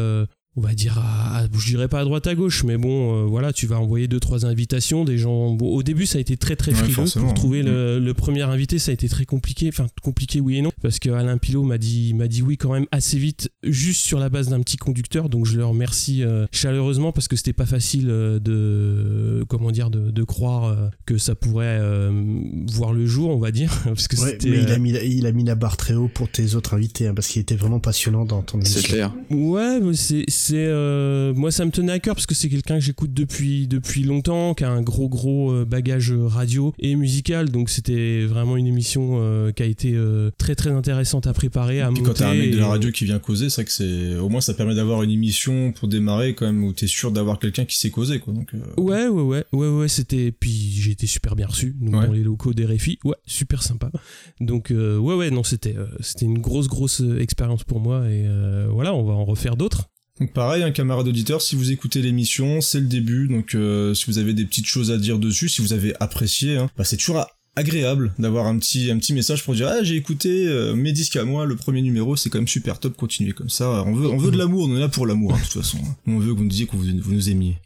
On 0.55 0.61
va 0.61 0.73
dire, 0.73 0.97
à, 0.99 1.39
à- 1.39 1.47
je 1.51 1.65
dirais 1.67 1.87
pas 1.87 1.99
à 2.01 2.03
droite 2.03 2.27
à 2.27 2.35
gauche, 2.35 2.63
mais 2.63 2.77
bon, 2.77 3.23
euh, 3.23 3.25
voilà, 3.25 3.53
tu 3.53 3.65
vas 3.67 3.79
envoyer 3.79 4.07
deux 4.07 4.19
trois 4.19 4.45
invitations, 4.45 5.05
des 5.05 5.17
gens. 5.17 5.51
Bon, 5.53 5.67
au 5.73 5.83
début, 5.83 6.05
ça 6.05 6.17
a 6.17 6.21
été 6.21 6.37
très 6.37 6.55
très 6.55 6.71
Ouais, 6.71 6.77
frileux 6.89 7.09
pour 7.21 7.33
trouver 7.33 7.63
le, 7.63 7.99
le 7.99 8.13
premier 8.13 8.41
invité, 8.41 8.79
ça 8.79 8.91
a 8.91 8.93
été 8.93 9.07
très 9.07 9.25
compliqué, 9.25 9.69
enfin 9.69 9.87
compliqué 10.01 10.39
oui 10.41 10.57
et 10.57 10.61
non, 10.61 10.71
parce 10.81 10.99
que 10.99 11.09
Alain 11.11 11.37
Pilot 11.37 11.63
m'a 11.63 11.77
dit 11.77 12.13
m'a 12.13 12.27
dit 12.27 12.41
oui 12.41 12.57
quand 12.57 12.73
même 12.73 12.85
assez 12.91 13.17
vite, 13.17 13.49
juste 13.63 14.01
sur 14.01 14.19
la 14.19 14.29
base 14.29 14.49
d'un 14.49 14.59
petit 14.61 14.77
conducteur, 14.77 15.29
donc 15.29 15.45
je 15.45 15.55
le 15.57 15.65
remercie 15.65 16.23
euh, 16.23 16.45
chaleureusement 16.51 17.11
parce 17.11 17.27
que 17.27 17.35
c'était 17.35 17.53
pas 17.53 17.65
facile 17.65 18.07
euh, 18.09 18.39
de 18.39 19.43
comment 19.47 19.71
dire 19.71 19.89
de, 19.89 20.11
de 20.11 20.23
croire 20.23 20.65
euh, 20.65 20.89
que 21.05 21.17
ça 21.17 21.35
pourrait 21.35 21.77
euh, 21.79 22.41
voir 22.71 22.91
le 22.93 23.05
jour, 23.05 23.29
on 23.29 23.39
va 23.39 23.51
dire, 23.51 23.71
parce 23.85 24.07
que 24.07 24.19
Ouais, 24.19 24.31
c'était. 24.31 24.49
mais 24.49 24.63
il 24.63 24.71
a, 24.71 24.77
mis, 24.79 24.91
la- 24.91 25.03
il 25.03 25.25
a 25.25 25.31
mis 25.31 25.43
la 25.43 25.55
barre 25.55 25.77
très 25.77 25.93
haut 25.93 26.09
pour 26.13 26.29
tes 26.29 26.55
autres 26.55 26.73
invités, 26.73 27.07
hein, 27.07 27.13
parce 27.13 27.27
qu'il 27.27 27.41
était 27.41 27.55
vraiment 27.55 27.79
passionnant 27.79 28.25
dans 28.25 28.41
ton 28.41 28.59
C'est 28.63 28.83
clair. 28.83 29.13
Ouais, 29.29 29.79
mais 29.79 29.93
c'est 29.95 30.25
c'est 30.39 30.55
euh, 30.57 31.33
moi 31.33 31.51
ça 31.51 31.65
me 31.65 31.71
tenait 31.71 31.91
à 31.91 31.99
cœur 31.99 32.15
parce 32.15 32.25
que 32.25 32.33
c'est 32.35 32.49
quelqu'un 32.49 32.75
que 32.75 32.83
j'écoute 32.83 33.13
depuis 33.13 33.67
depuis 33.67 34.03
longtemps, 34.03 34.53
qui 34.53 34.63
a 34.63 34.69
un 34.71 34.81
gros 34.81 35.09
gros 35.09 35.51
euh, 35.51 35.65
bagage 35.65 36.11
radio 36.13 36.73
et 36.79 36.95
musical, 36.95 37.49
donc 37.49 37.69
c'était 37.69 38.25
vraiment 38.25 38.55
une 38.57 38.67
émission 38.67 39.17
euh, 39.21 39.51
qui 39.51 39.63
a 39.63 39.65
été 39.65 39.93
euh, 39.95 40.31
très 40.37 40.55
très 40.55 40.71
intéressante 40.71 41.27
à 41.27 41.33
préparer, 41.33 41.81
à 41.81 41.87
Puis 41.89 41.97
monter. 42.01 42.07
quand 42.07 42.13
t'as 42.19 42.29
un 42.31 42.35
mec 42.35 42.51
de 42.51 42.55
et- 42.57 42.59
la 42.59 42.67
radio 42.67 42.91
qui 42.91 43.05
vient 43.05 43.19
causer, 43.19 43.49
c'est 43.49 43.61
vrai 43.61 43.65
que 43.65 43.71
c'est 43.71 44.15
au 44.17 44.29
moins 44.29 44.41
ça 44.41 44.53
permet 44.53 44.75
d'avoir 44.75 45.03
une 45.03 45.11
émission 45.11 45.71
pour 45.73 45.87
démarrer 45.87 46.33
quand 46.35 46.45
même 46.45 46.63
où 46.63 46.71
t'es 46.73 46.87
sûr 46.87 47.11
d'avoir 47.11 47.39
quelqu'un 47.39 47.65
qui 47.65 47.77
sait 47.77 47.89
causer 47.89 48.19
quoi. 48.19 48.33
Donc 48.33 48.53
euh, 48.53 48.59
Ouais, 48.81 49.07
ouais, 49.07 49.21
ouais, 49.21 49.43
ouais, 49.51 49.67
ouais, 49.67 49.87
c'était. 49.87 50.31
Puis 50.31 50.71
j'ai 50.75 50.91
été 50.91 51.05
super 51.07 51.35
bien 51.35 51.47
reçu 51.47 51.75
donc 51.81 51.95
Ouais. 51.95 52.07
dans 52.07 52.13
les 52.13 52.23
locaux 52.23 52.53
des 52.53 52.65
RFI. 52.65 52.97
Ouais, 53.03 53.15
super 53.25 53.61
sympa. 53.63 53.91
Donc, 54.39 54.71
euh, 54.71 54.97
ouais, 54.97 55.15
ouais, 55.15 55.31
non, 55.31 55.43
c'était 55.43 55.75
euh, 55.75 55.87
c'était 55.99 56.25
une 56.25 56.39
grosse, 56.39 56.67
grosse 56.67 57.01
euh, 57.01 57.19
expérience 57.19 57.63
pour 57.63 57.79
moi. 57.79 58.05
Et 58.09 58.23
euh, 58.25 58.67
voilà, 58.71 58.93
on 58.93 59.03
va 59.03 59.13
en 59.13 59.25
refaire 59.25 59.57
d'autres. 59.57 59.89
Donc 60.19 60.33
pareil, 60.33 60.63
un 60.63 60.71
camarade 60.71 61.07
auditeur, 61.07 61.41
si 61.41 61.55
vous 61.55 61.71
écoutez 61.71 62.01
l'émission, 62.01 62.59
c'est 62.61 62.79
le 62.81 62.87
début, 62.87 63.27
donc 63.27 63.55
euh, 63.55 63.93
si 63.93 64.05
vous 64.07 64.17
avez 64.17 64.33
des 64.33 64.45
petites 64.45 64.65
choses 64.65 64.91
à 64.91 64.97
dire 64.97 65.17
dessus, 65.17 65.47
si 65.49 65.61
vous 65.61 65.71
avez 65.73 65.93
apprécié, 66.01 66.57
hein, 66.57 66.69
bah, 66.77 66.83
c'est 66.83 66.97
toujours 66.97 67.25
agréable 67.55 68.13
d'avoir 68.19 68.45
un 68.47 68.57
petit 68.59 68.89
un 68.91 68.97
petit 68.99 69.11
message 69.13 69.43
pour 69.43 69.53
dire 69.53 69.67
ah 69.67 69.83
j'ai 69.83 69.95
écouté 69.95 70.47
euh, 70.47 70.75
mes 70.75 70.93
disques 70.93 71.17
à 71.17 71.25
moi 71.25 71.45
le 71.45 71.57
premier 71.57 71.81
numéro 71.81 72.15
c'est 72.15 72.29
quand 72.29 72.37
même 72.37 72.47
super 72.47 72.79
top 72.79 72.95
continuez 72.95 73.33
comme 73.33 73.49
ça 73.49 73.83
on 73.85 73.93
veut 73.93 74.07
on 74.07 74.17
veut 74.17 74.31
de 74.31 74.37
l'amour 74.37 74.69
on 74.69 74.77
est 74.77 74.79
là 74.79 74.87
pour 74.87 75.05
l'amour 75.07 75.33
hein, 75.33 75.37
de 75.39 75.43
toute 75.43 75.61
façon 75.63 75.79
on 76.07 76.19
veut 76.19 76.31
que 76.33 76.37
vous 76.37 76.43
nous 76.43 76.49
disiez 76.49 76.67
que 76.67 76.77
vous, 76.77 76.85
vous 77.01 77.13
nous 77.13 77.29
aimiez 77.29 77.57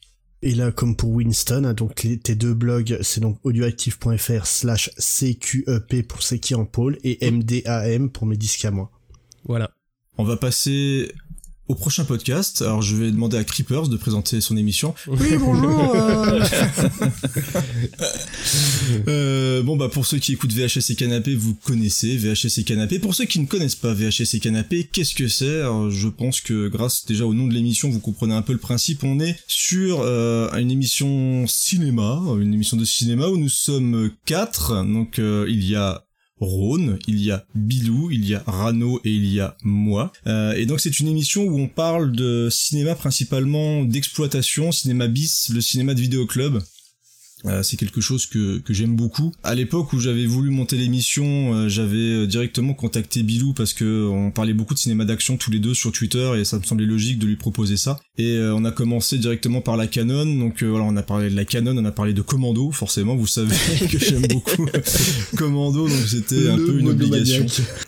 Et 0.41 0.55
là, 0.55 0.71
comme 0.71 0.95
pour 0.95 1.11
Winston, 1.11 1.65
hein, 1.65 1.73
donc 1.73 2.01
les- 2.03 2.17
tes 2.17 2.33
deux 2.33 2.53
blogs, 2.55 2.97
c'est 3.01 3.19
donc 3.21 3.37
audioactive.fr 3.43 4.45
slash 4.47 4.89
CQEP 4.97 6.07
pour 6.07 6.23
c'est 6.23 6.39
qui 6.39 6.55
en 6.55 6.65
pôle 6.65 6.97
et 7.03 7.19
MDAM 7.29 8.09
pour 8.09 8.25
mes 8.25 8.37
disques 8.37 8.65
à 8.65 8.71
moi. 8.71 8.89
Voilà. 9.45 9.69
on 10.17 10.23
va 10.23 10.37
passer 10.37 11.11
au 11.67 11.75
prochain 11.75 12.03
podcast 12.03 12.61
alors 12.61 12.81
je 12.81 12.95
vais 12.95 13.11
demander 13.11 13.37
à 13.37 13.43
Creepers 13.43 13.87
de 13.87 13.95
présenter 13.97 14.41
son 14.41 14.57
émission 14.57 14.93
Oui, 15.07 15.37
bonjour 15.39 15.95
Euh, 19.07 19.61
bon 19.63 19.77
bah 19.77 19.89
pour 19.89 20.05
ceux 20.05 20.17
qui 20.17 20.33
écoutent 20.33 20.51
VHS 20.51 20.91
et 20.91 20.95
Canapé, 20.95 21.35
vous 21.35 21.55
connaissez 21.55 22.17
VHS 22.17 22.59
et 22.59 22.63
Canapé. 22.63 22.99
Pour 22.99 23.15
ceux 23.15 23.25
qui 23.25 23.39
ne 23.39 23.45
connaissent 23.45 23.75
pas 23.75 23.93
VHS 23.93 24.35
et 24.35 24.39
Canapé, 24.39 24.89
qu'est-ce 24.91 25.15
que 25.15 25.27
c'est? 25.27 25.61
Je 25.89 26.07
pense 26.07 26.41
que 26.41 26.67
grâce 26.67 27.05
déjà 27.05 27.25
au 27.25 27.33
nom 27.33 27.47
de 27.47 27.53
l'émission, 27.53 27.89
vous 27.89 27.99
comprenez 27.99 28.33
un 28.33 28.41
peu 28.41 28.53
le 28.53 28.59
principe. 28.59 29.03
On 29.03 29.19
est 29.19 29.37
sur 29.47 30.01
euh, 30.01 30.51
une 30.57 30.71
émission 30.71 31.45
cinéma, 31.47 32.21
une 32.39 32.53
émission 32.53 32.77
de 32.77 32.85
cinéma 32.85 33.27
où 33.27 33.37
nous 33.37 33.49
sommes 33.49 34.11
quatre. 34.25 34.83
Donc 34.83 35.19
euh, 35.19 35.45
il 35.47 35.65
y 35.65 35.75
a 35.75 36.03
Rhône, 36.43 36.99
il 37.07 37.21
y 37.21 37.31
a 37.31 37.45
Bilou, 37.55 38.11
il 38.11 38.27
y 38.27 38.35
a 38.35 38.43
Rano 38.45 38.99
et 39.03 39.11
il 39.11 39.25
y 39.25 39.39
a 39.39 39.55
moi. 39.63 40.11
Euh, 40.27 40.53
et 40.53 40.65
donc 40.65 40.79
c'est 40.79 40.99
une 40.99 41.07
émission 41.07 41.43
où 41.43 41.59
on 41.59 41.67
parle 41.67 42.11
de 42.11 42.49
cinéma 42.51 42.95
principalement 42.95 43.83
d'exploitation, 43.83 44.71
cinéma 44.71 45.07
bis, 45.07 45.49
le 45.53 45.61
cinéma 45.61 45.93
de 45.93 46.01
vidéoclub. 46.01 46.59
Euh, 47.45 47.61
c'est 47.63 47.75
quelque 47.77 47.99
chose 48.01 48.25
que, 48.25 48.59
que 48.59 48.73
j'aime 48.73 48.95
beaucoup. 48.95 49.33
À 49.43 49.53
l'époque 49.55 49.91
où 49.93 49.99
j'avais 49.99 50.25
voulu 50.25 50.49
monter 50.49 50.77
l'émission, 50.77 51.53
euh, 51.53 51.67
j'avais 51.69 51.97
euh, 51.97 52.25
directement 52.27 52.73
contacté 52.73 53.21
Bilou 53.23 53.53
parce 53.53 53.73
que 53.73 54.07
on 54.07 54.31
parlait 54.31 54.53
beaucoup 54.53 54.73
de 54.73 54.79
cinéma 54.79 55.03
d'action 55.05 55.35
tous 55.37 55.51
les 55.51 55.59
deux 55.59 55.73
sur 55.73 55.91
Twitter 55.91 56.31
et 56.39 56.45
ça 56.45 56.57
me 56.57 56.63
semblait 56.63 56.85
logique 56.85 57.19
de 57.19 57.25
lui 57.25 57.35
proposer 57.35 57.75
ça. 57.77 57.99
Et 58.17 58.37
euh, 58.37 58.55
on 58.55 58.63
a 58.65 58.71
commencé 58.71 59.17
directement 59.17 59.59
par 59.61 59.75
la 59.75 59.87
Canon, 59.87 60.25
donc 60.25 60.63
euh, 60.63 60.67
voilà, 60.67 60.85
on 60.85 60.95
a 60.95 61.03
parlé 61.03 61.29
de 61.29 61.35
la 61.35 61.45
Canon, 61.45 61.75
on 61.77 61.85
a 61.85 61.91
parlé 61.91 62.13
de 62.13 62.21
Commando, 62.21 62.71
forcément, 62.71 63.15
vous 63.15 63.27
savez 63.27 63.55
que 63.91 63.99
j'aime 63.99 64.25
beaucoup 64.27 64.65
Commando, 65.35 65.87
donc 65.87 65.97
c'était 66.07 66.49
un 66.49 66.57
peu 66.57 66.79
une 66.79 66.89
obligation. 66.89 67.45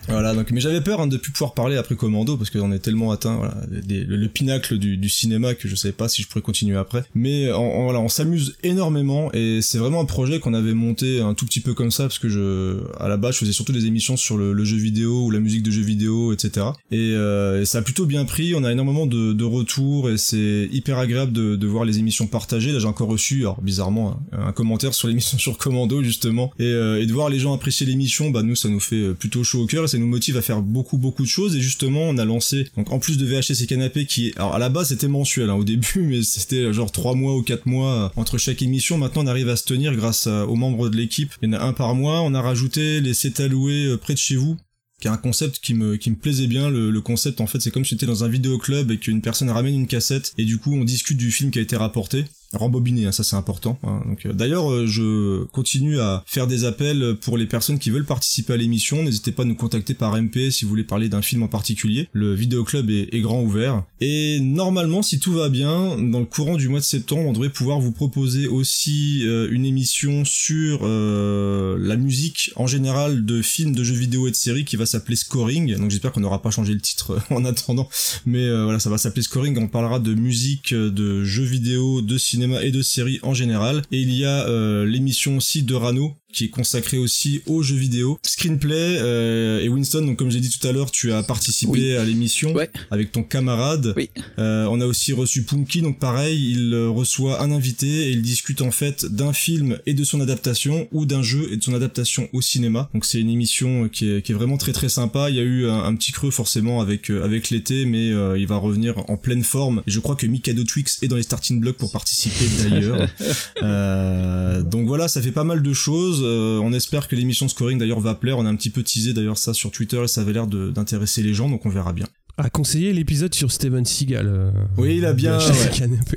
Voilà, 0.08 0.34
donc 0.34 0.50
mais 0.50 0.60
j'avais 0.60 0.80
peur 0.80 1.00
hein, 1.00 1.06
de 1.06 1.16
plus 1.16 1.32
pouvoir 1.32 1.54
parler 1.54 1.76
après 1.76 1.94
Commando 1.96 2.36
parce 2.36 2.50
qu'on 2.50 2.72
est 2.72 2.78
tellement 2.78 3.10
atteint, 3.10 3.36
voilà, 3.36 3.56
des- 3.70 4.04
le, 4.04 4.16
le 4.16 4.28
pinacle 4.28 4.78
du, 4.78 4.96
du 4.96 5.08
cinéma 5.08 5.54
que 5.54 5.68
je 5.68 5.74
savais 5.76 5.92
pas 5.92 6.08
si 6.08 6.22
je 6.22 6.28
pourrais 6.28 6.42
continuer 6.42 6.76
après. 6.76 7.04
Mais 7.14 7.50
on, 7.52 7.80
on- 7.80 7.84
voilà, 7.84 8.00
on 8.00 8.08
s'amuse 8.08 8.56
énormément 8.62 9.32
et 9.32 9.45
Et 9.46 9.62
c'est 9.62 9.78
vraiment 9.78 10.00
un 10.00 10.04
projet 10.04 10.40
qu'on 10.40 10.54
avait 10.54 10.74
monté 10.74 11.20
un 11.20 11.34
tout 11.34 11.46
petit 11.46 11.60
peu 11.60 11.74
comme 11.74 11.90
ça, 11.90 12.04
parce 12.04 12.18
que 12.18 12.28
je, 12.28 12.78
à 12.98 13.08
la 13.08 13.16
base, 13.16 13.34
je 13.34 13.38
faisais 13.40 13.52
surtout 13.52 13.72
des 13.72 13.86
émissions 13.86 14.16
sur 14.16 14.36
le, 14.36 14.64
jeu 14.64 14.76
vidéo 14.76 15.26
ou 15.26 15.30
la 15.30 15.38
musique 15.38 15.62
de 15.62 15.70
jeux 15.70 15.82
vidéo, 15.82 16.32
etc. 16.32 16.66
Euh, 16.92 17.60
et, 17.60 17.64
ça 17.64 17.78
a 17.78 17.82
plutôt 17.82 18.06
bien 18.06 18.24
pris. 18.24 18.54
On 18.54 18.64
a 18.64 18.72
énormément 18.72 19.06
de, 19.06 19.32
de 19.32 19.44
retours 19.44 20.10
et 20.10 20.16
c'est 20.16 20.68
hyper 20.72 20.98
agréable 20.98 21.32
de, 21.32 21.56
de, 21.56 21.66
voir 21.66 21.84
les 21.84 21.98
émissions 21.98 22.26
partagées. 22.26 22.72
Là, 22.72 22.78
j'ai 22.78 22.86
encore 22.86 23.08
reçu, 23.08 23.40
alors 23.40 23.60
bizarrement, 23.62 24.18
un, 24.32 24.52
commentaire 24.52 24.94
sur 24.94 25.08
l'émission 25.08 25.38
sur 25.46 25.58
Commando 25.58 26.02
justement, 26.02 26.52
et, 26.58 26.64
euh, 26.64 27.00
et, 27.00 27.06
de 27.06 27.12
voir 27.12 27.28
les 27.28 27.38
gens 27.38 27.54
apprécier 27.54 27.86
l'émission, 27.86 28.30
bah 28.30 28.42
nous, 28.42 28.56
ça 28.56 28.68
nous 28.68 28.80
fait 28.80 29.14
plutôt 29.14 29.44
chaud 29.44 29.62
au 29.62 29.66
cœur 29.66 29.84
et 29.84 29.88
ça 29.88 29.98
nous 29.98 30.06
motive 30.06 30.36
à 30.36 30.42
faire 30.42 30.62
beaucoup 30.62 30.98
beaucoup 30.98 31.22
de 31.22 31.28
choses. 31.28 31.54
Et 31.54 31.60
justement, 31.60 32.02
on 32.02 32.18
a 32.18 32.24
lancé, 32.24 32.68
donc 32.76 32.90
en 32.90 32.98
plus 32.98 33.18
de 33.18 33.26
VHS 33.26 33.62
et 33.62 33.66
canapé, 33.66 34.06
qui, 34.06 34.32
alors 34.36 34.54
à 34.54 34.58
la 34.58 34.68
base, 34.68 34.88
c'était 34.88 35.08
mensuel 35.08 35.50
hein, 35.50 35.54
au 35.54 35.64
début, 35.64 35.86
mais 36.02 36.22
c'était 36.22 36.72
genre 36.72 36.90
trois 36.90 37.14
mois 37.14 37.36
ou 37.36 37.42
quatre 37.42 37.66
mois 37.66 38.12
entre 38.16 38.38
chaque 38.38 38.62
émission. 38.62 38.98
Maintenant, 38.98 39.22
on 39.24 39.26
à 39.44 39.56
se 39.56 39.64
tenir 39.64 39.94
grâce 39.94 40.26
aux 40.26 40.56
membres 40.56 40.88
de 40.88 40.96
l'équipe. 40.96 41.32
Il 41.42 41.50
y 41.50 41.54
en 41.54 41.58
a 41.58 41.64
un 41.64 41.72
par 41.72 41.94
mois. 41.94 42.22
On 42.22 42.34
a 42.34 42.40
rajouté 42.40 43.00
les 43.00 43.14
c'est 43.14 43.40
alloués 43.40 43.86
euh, 43.86 43.96
près 43.96 44.14
de 44.14 44.18
chez 44.18 44.36
vous 44.36 44.56
qui 45.00 45.08
est 45.08 45.10
un 45.10 45.16
concept 45.16 45.58
qui 45.58 45.74
me, 45.74 45.96
qui 45.96 46.10
me 46.10 46.16
plaisait 46.16 46.46
bien. 46.46 46.70
Le, 46.70 47.00
concept, 47.00 47.40
en 47.40 47.46
fait, 47.46 47.60
c'est 47.60 47.70
comme 47.70 47.84
si 47.84 47.90
tu 47.90 47.96
étais 47.96 48.06
dans 48.06 48.24
un 48.24 48.28
vidéoclub 48.28 48.90
et 48.90 48.98
qu'une 48.98 49.20
personne 49.20 49.50
ramène 49.50 49.74
une 49.74 49.86
cassette 49.86 50.32
et 50.38 50.44
du 50.44 50.58
coup, 50.58 50.74
on 50.74 50.84
discute 50.84 51.18
du 51.18 51.30
film 51.30 51.50
qui 51.50 51.58
a 51.58 51.62
été 51.62 51.76
rapporté 51.76 52.24
rembobiné, 52.56 53.06
hein, 53.06 53.12
ça 53.12 53.24
c'est 53.24 53.36
important. 53.36 53.78
Hein. 53.82 54.02
Euh, 54.24 54.32
d'ailleurs, 54.32 54.70
euh, 54.70 54.86
je 54.86 55.44
continue 55.44 56.00
à 56.00 56.22
faire 56.26 56.46
des 56.46 56.64
appels 56.64 57.16
pour 57.20 57.36
les 57.36 57.46
personnes 57.46 57.78
qui 57.78 57.90
veulent 57.90 58.04
participer 58.04 58.54
à 58.54 58.56
l'émission. 58.56 59.02
N'hésitez 59.02 59.32
pas 59.32 59.42
à 59.42 59.46
nous 59.46 59.54
contacter 59.54 59.94
par 59.94 60.20
MP 60.20 60.50
si 60.50 60.64
vous 60.64 60.70
voulez 60.70 60.84
parler 60.84 61.08
d'un 61.08 61.22
film 61.22 61.42
en 61.42 61.48
particulier. 61.48 62.08
Le 62.12 62.34
vidéoclub 62.34 62.90
est, 62.90 63.14
est 63.14 63.20
grand 63.20 63.42
ouvert. 63.42 63.84
Et 64.00 64.40
normalement, 64.40 65.02
si 65.02 65.18
tout 65.18 65.32
va 65.32 65.48
bien, 65.48 65.96
dans 65.98 66.20
le 66.20 66.26
courant 66.26 66.56
du 66.56 66.68
mois 66.68 66.80
de 66.80 66.84
septembre, 66.84 67.22
on 67.26 67.32
devrait 67.32 67.50
pouvoir 67.50 67.80
vous 67.80 67.92
proposer 67.92 68.46
aussi 68.46 69.22
euh, 69.24 69.48
une 69.50 69.64
émission 69.64 70.24
sur 70.24 70.86
la 70.86 71.96
musique 71.96 72.52
en 72.56 72.66
général 72.66 73.24
de 73.24 73.42
films, 73.42 73.74
de 73.74 73.84
jeux 73.84 73.94
vidéo 73.94 74.28
et 74.28 74.30
de 74.30 74.36
séries 74.36 74.64
qui 74.64 74.76
va 74.76 74.86
s'appeler 74.86 75.16
Scoring. 75.16 75.76
Donc 75.76 75.90
j'espère 75.90 76.12
qu'on 76.12 76.20
n'aura 76.20 76.42
pas 76.42 76.50
changé 76.50 76.72
le 76.72 76.80
titre 76.80 77.20
en 77.30 77.44
attendant. 77.44 77.88
Mais 78.24 78.48
voilà, 78.62 78.78
ça 78.78 78.90
va 78.90 78.98
s'appeler 78.98 79.22
Scoring. 79.22 79.58
On 79.58 79.68
parlera 79.68 79.98
de 79.98 80.14
musique, 80.14 80.72
de 80.72 81.24
jeux 81.24 81.44
vidéo, 81.44 82.02
de 82.02 82.18
cinéma 82.18 82.45
et 82.54 82.70
de 82.70 82.82
séries 82.82 83.20
en 83.22 83.34
général. 83.34 83.82
Et 83.92 84.00
il 84.00 84.12
y 84.12 84.24
a 84.24 84.46
euh, 84.48 84.84
l'émission 84.84 85.36
aussi 85.36 85.62
de 85.62 85.74
Rano 85.74 86.16
qui 86.32 86.44
est 86.44 86.50
consacré 86.50 86.98
aussi 86.98 87.42
aux 87.46 87.62
jeux 87.62 87.76
vidéo. 87.76 88.18
Screenplay 88.22 88.98
euh, 89.00 89.60
et 89.60 89.68
Winston, 89.68 90.02
donc 90.02 90.16
comme 90.16 90.30
j'ai 90.30 90.40
dit 90.40 90.50
tout 90.50 90.66
à 90.66 90.72
l'heure, 90.72 90.90
tu 90.90 91.12
as 91.12 91.22
participé 91.22 91.96
à 91.96 92.04
l'émission 92.04 92.54
avec 92.90 93.12
ton 93.12 93.22
camarade. 93.22 93.94
Oui. 93.96 94.10
Euh, 94.38 94.66
on 94.70 94.80
a 94.80 94.86
aussi 94.86 95.12
reçu 95.12 95.44
Punky, 95.44 95.82
donc 95.82 95.98
pareil, 95.98 96.52
il 96.52 96.74
reçoit 96.74 97.42
un 97.42 97.50
invité 97.50 98.08
et 98.08 98.10
il 98.10 98.22
discute 98.22 98.62
en 98.62 98.70
fait 98.70 99.06
d'un 99.06 99.32
film 99.32 99.78
et 99.86 99.94
de 99.94 100.04
son 100.04 100.20
adaptation 100.20 100.88
ou 100.92 101.06
d'un 101.06 101.22
jeu 101.22 101.48
et 101.52 101.56
de 101.56 101.62
son 101.62 101.74
adaptation 101.74 102.28
au 102.32 102.40
cinéma. 102.40 102.88
Donc 102.92 103.04
c'est 103.04 103.20
une 103.20 103.30
émission 103.30 103.88
qui 103.88 104.10
est, 104.10 104.22
qui 104.22 104.32
est, 104.32 104.34
vraiment 104.34 104.58
très 104.58 104.72
très 104.72 104.88
sympa. 104.88 105.30
Il 105.30 105.36
y 105.36 105.40
a 105.40 105.42
eu 105.42 105.68
un, 105.68 105.94
petit 105.94 106.12
creux 106.12 106.30
forcément 106.30 106.80
avec 106.80 107.10
euh, 107.10 107.24
avec 107.24 107.50
l'été, 107.50 107.84
mais 107.86 108.10
euh, 108.12 108.38
il 108.38 108.46
va 108.46 108.56
revenir 108.56 108.98
en 109.10 109.16
pleine 109.16 109.42
forme. 109.42 109.82
Et 109.86 109.90
je 109.90 110.00
crois 110.00 110.16
que 110.16 110.26
Mikado 110.26 110.64
Twix 110.64 111.02
est 111.02 111.08
dans 111.08 111.16
les 111.16 111.22
starting 111.22 111.60
blocks 111.60 111.76
pour 111.76 111.92
participer 111.92 112.44
d'ailleurs. 112.62 113.08
euh, 113.62 114.62
donc 114.62 114.86
voilà, 114.86 115.08
ça 115.08 115.22
fait 115.22 115.32
pas 115.32 115.44
mal 115.44 115.62
de 115.62 115.72
choses. 115.72 116.15
Euh, 116.22 116.58
on 116.62 116.72
espère 116.72 117.08
que 117.08 117.16
l'émission 117.16 117.46
de 117.46 117.50
scoring 117.50 117.78
d'ailleurs 117.78 118.00
va 118.00 118.14
plaire. 118.14 118.38
On 118.38 118.46
a 118.46 118.48
un 118.48 118.56
petit 118.56 118.70
peu 118.70 118.82
teasé 118.82 119.12
d'ailleurs 119.12 119.38
ça 119.38 119.54
sur 119.54 119.70
Twitter 119.70 120.02
et 120.02 120.08
ça 120.08 120.20
avait 120.22 120.32
l'air 120.32 120.46
d'intéresser 120.46 121.22
les 121.22 121.34
gens, 121.34 121.48
donc 121.48 121.66
on 121.66 121.70
verra 121.70 121.92
bien 121.92 122.06
a 122.38 122.50
conseillé 122.50 122.92
l'épisode 122.92 123.34
sur 123.34 123.50
Steven 123.50 123.84
Seagal. 123.84 124.26
Euh, 124.28 124.50
oui, 124.76 124.98
il 124.98 125.06
a 125.06 125.14
bien, 125.14 125.38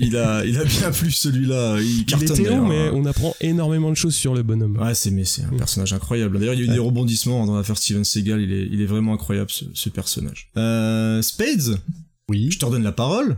il 0.02 0.18
a, 0.18 0.46
il 0.46 0.58
a 0.58 0.66
bien 0.66 0.92
plu 0.92 1.12
celui-là. 1.12 1.78
Il, 1.80 2.06
il 2.08 2.24
était 2.24 2.44
long, 2.44 2.68
mais 2.68 2.90
on 2.94 3.06
apprend 3.06 3.36
énormément 3.40 3.90
de 3.90 3.96
choses 3.96 4.16
sur 4.16 4.34
le 4.34 4.44
bonhomme. 4.44 4.78
Ouais, 4.78 4.94
c'est 4.96 5.12
mais 5.12 5.24
c'est 5.24 5.44
un 5.44 5.58
personnage 5.58 5.94
incroyable. 5.94 6.38
D'ailleurs, 6.40 6.56
il 6.56 6.66
y 6.66 6.70
a 6.70 6.72
eu 6.72 6.76
des 6.76 6.80
rebondissements 6.80 7.46
dans 7.46 7.56
l'affaire 7.56 7.78
Steven 7.78 8.04
Seagal. 8.04 8.42
Il 8.42 8.52
est, 8.52 8.68
il 8.70 8.82
est 8.82 8.86
vraiment 8.86 9.14
incroyable 9.14 9.50
ce, 9.50 9.66
ce 9.74 9.90
personnage. 9.90 10.50
Euh, 10.58 11.22
Spades? 11.22 11.80
Oui. 12.30 12.50
Je 12.52 12.60
te 12.60 12.66
redonne 12.66 12.84
la 12.84 12.92
parole. 12.92 13.38